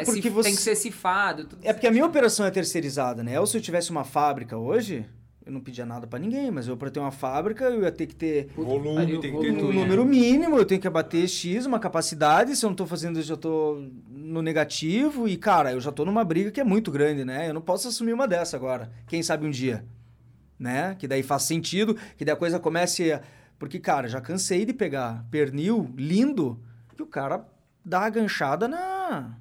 [0.00, 1.44] É, porque se- você- Tem que ser cifado.
[1.46, 3.40] Tudo É porque a minha operação é terceirizada, né?
[3.40, 5.04] Ou se eu tivesse uma fábrica hoje,
[5.48, 8.06] eu não pedia nada pra ninguém, mas eu pra ter uma fábrica, eu ia ter
[8.06, 11.78] que ter Volume, tem que ter um número mínimo, eu tenho que abater X, uma
[11.80, 15.90] capacidade, se eu não tô fazendo isso, eu tô no negativo, e cara, eu já
[15.90, 17.48] tô numa briga que é muito grande, né?
[17.48, 19.86] Eu não posso assumir uma dessa agora, quem sabe um dia,
[20.58, 20.94] né?
[20.96, 23.22] Que daí faz sentido, que daí a coisa comece a...
[23.58, 26.60] Porque, cara, já cansei de pegar pernil lindo,
[26.94, 27.42] que o cara
[27.82, 29.34] dá a ganchada na...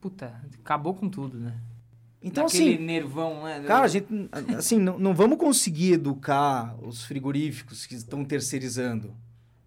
[0.00, 1.54] Puta, acabou com tudo, né?
[2.24, 3.62] Então, Naquele assim, nervão, né?
[3.66, 4.06] Cara, a gente,
[4.56, 9.12] assim, não, não vamos conseguir educar os frigoríficos que estão terceirizando.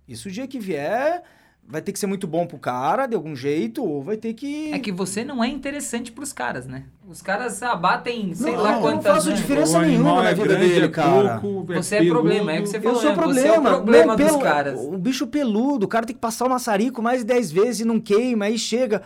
[0.08, 1.22] Isso o dia que vier
[1.68, 4.72] vai ter que ser muito bom pro cara, de algum jeito, ou vai ter que...
[4.72, 6.84] É que você não é interessante pros caras, né?
[7.10, 9.14] Os caras abatem, sei Não, lá eu não quantas...
[9.16, 9.36] faço né?
[9.36, 11.40] diferença nenhuma na é vida grande, dele, é cara.
[11.40, 13.22] pouco, Você é problema, é o que você Eu falou, sou o né?
[13.22, 13.42] problema.
[13.42, 14.80] Você é o problema Não, dos pelo- caras.
[14.80, 17.86] O bicho peludo, o cara tem que passar o maçarico mais de 10 vezes e
[17.86, 19.02] não queima, aí chega...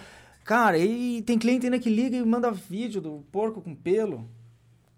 [0.49, 4.27] Cara, e tem cliente ainda que liga e manda vídeo do porco com pelo.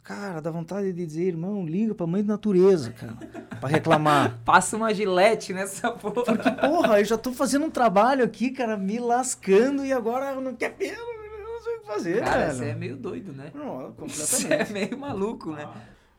[0.01, 3.17] Cara, dá vontade de dizer, irmão, liga pra mãe da natureza, cara,
[3.59, 4.39] pra reclamar.
[4.45, 6.23] Passa uma gilete nessa porra.
[6.23, 10.55] Porque, porra, eu já tô fazendo um trabalho aqui, cara, me lascando e agora não
[10.55, 12.53] quer pelo, eu não sei o que fazer, Cara, velho.
[12.53, 13.51] você é meio doido, né?
[13.53, 14.69] Não, Você completamente.
[14.69, 15.67] é meio maluco, né?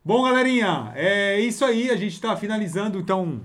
[0.04, 1.90] Bom, galerinha, é isso aí.
[1.90, 3.40] A gente tá finalizando, então,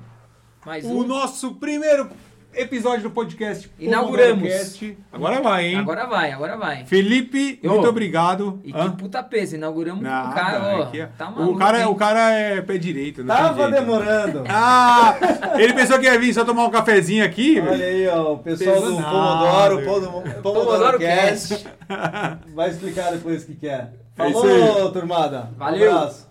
[0.66, 1.08] Mais o um.
[1.08, 2.10] nosso primeiro
[2.58, 3.70] episódio do podcast.
[3.80, 4.42] Inauguramos.
[4.42, 4.98] Podcast.
[5.12, 5.78] Agora vai, hein?
[5.78, 6.86] Agora vai, agora vai.
[6.86, 8.60] Felipe, Ô, muito obrigado.
[8.64, 8.92] E Hã?
[8.92, 10.82] que puta peso, inauguramos Nada, o cara, ó.
[10.84, 11.54] aqui é- Tá maluco.
[11.54, 11.86] o, cara, hein?
[11.88, 13.80] o cara é pé direito, não Tava jeito.
[13.86, 14.44] demorando.
[14.50, 15.16] Ah,
[15.58, 17.60] ele pensou que ia vir só tomar um cafezinho aqui.
[17.60, 19.04] Olha aí, ó, o pessoal do Pesado.
[19.12, 21.68] Pomodoro, Pomodoro, Pomodoro Pomodoro Cast,
[22.56, 23.88] vai explicar depois o que que é.
[24.20, 25.52] É Falou, turmada.
[25.58, 25.92] Valeu.
[25.92, 26.27] Um abraço.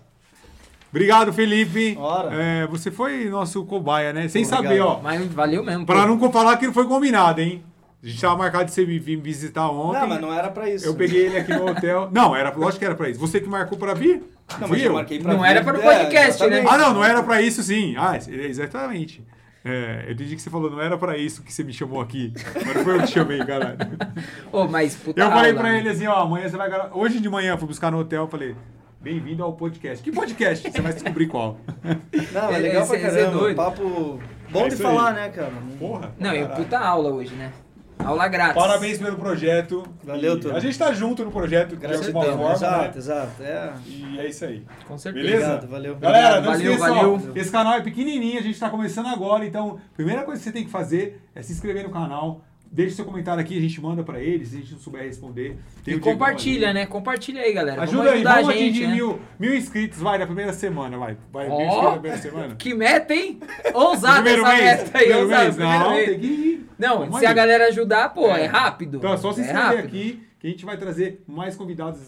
[0.97, 1.95] Obrigado, Felipe.
[1.99, 2.29] Ora.
[2.33, 4.27] É, você foi nosso cobaia, né?
[4.27, 4.63] Sem Obrigado.
[4.63, 4.99] saber, ó.
[5.01, 5.85] Mas valeu mesmo.
[5.85, 6.07] Pra pô.
[6.15, 7.63] não falar que não foi combinado, hein?
[8.03, 9.99] A gente tava marcado de você vir visitar ontem.
[9.99, 10.85] Não, mas não era pra isso.
[10.85, 12.09] Eu peguei ele aqui no hotel.
[12.13, 13.19] Não, era, lógico que era pra isso.
[13.19, 14.23] Você que marcou pra vir?
[14.59, 14.93] Não, Fui mas eu eu.
[14.93, 15.49] marquei pra Não vir.
[15.49, 16.15] era para o É, podcast,
[16.47, 16.47] né?
[16.59, 16.67] exatamente.
[16.69, 17.95] Ah, não, não era pra isso sim.
[17.97, 19.23] Ah, exatamente.
[19.65, 22.31] É, eu entendi que você falou, não era pra isso que você me chamou aqui.
[22.55, 23.77] Mas foi eu que te chamei, caralho.
[24.53, 25.79] Ô, mas puta Eu falei aula, pra né?
[25.79, 26.69] ele assim, ó, amanhã você vai...
[26.93, 28.55] Hoje de manhã eu fui buscar no hotel, eu falei,
[29.01, 30.03] bem-vindo ao podcast.
[30.03, 30.69] Que podcast?
[30.69, 31.57] Você vai descobrir qual.
[32.33, 33.37] Não, é É, legal pra é caramba.
[33.39, 33.55] doido.
[33.55, 34.19] Papo
[34.49, 35.15] bom É de falar, aí.
[35.15, 35.51] né, cara?
[35.79, 36.11] Porra.
[36.19, 37.51] Não, e puta aula hoje, né?
[37.99, 38.61] Aula grátis.
[38.61, 39.83] Parabéns pelo projeto.
[40.03, 40.57] Valeu, E turma.
[40.57, 42.35] A gente tá junto no projeto de Graças a alguma Deus.
[42.37, 42.97] forma, Exato, né?
[42.97, 43.43] exato.
[43.43, 43.73] É.
[43.87, 44.63] E é isso aí.
[44.87, 45.25] Com certeza.
[45.25, 45.45] Beleza?
[45.47, 45.95] Obrigado, valeu.
[45.95, 47.13] Galera, não Valeu, esqueça, valeu.
[47.15, 50.43] ó, esse canal é pequenininho, a gente tá começando agora, então, a primeira coisa que
[50.45, 52.41] você tem que fazer é se inscrever no canal,
[52.71, 55.57] deixe seu comentário aqui, a gente manda pra eles, se a gente não souber responder.
[55.83, 56.85] Tem E compartilha, né?
[56.85, 57.81] Compartilha aí, galera.
[57.83, 58.95] Ajuda aí, vamos a gente, atingir né?
[58.95, 61.17] mil, mil inscritos, vai, na primeira semana, vai.
[61.31, 61.61] Vai, mil Ó.
[61.61, 62.55] inscritos na primeira semana.
[62.59, 63.39] Que meta, hein?
[63.73, 65.43] Ousada primeiro essa mês, meta aí, primeiro ousada.
[65.43, 66.09] mês, primeiro não, mês.
[66.09, 66.69] tem que ir.
[66.77, 67.35] Não, Vamos se a aí.
[67.35, 68.97] galera ajudar, pô, é, rápido.
[68.97, 72.01] Então é só se é inscrever aqui, que a gente vai trazer mais convidados.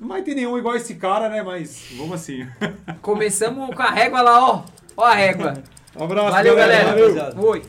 [0.00, 2.46] Não vai ter nenhum igual esse cara, né, mas vamos assim.
[3.02, 4.64] Começamos com a régua lá, ó.
[4.96, 5.54] Ó a régua.
[5.96, 6.84] Um abraço, Valeu, galera.
[6.88, 7.02] Valeu.
[7.08, 7.40] rapaziada.
[7.40, 7.62] Fui.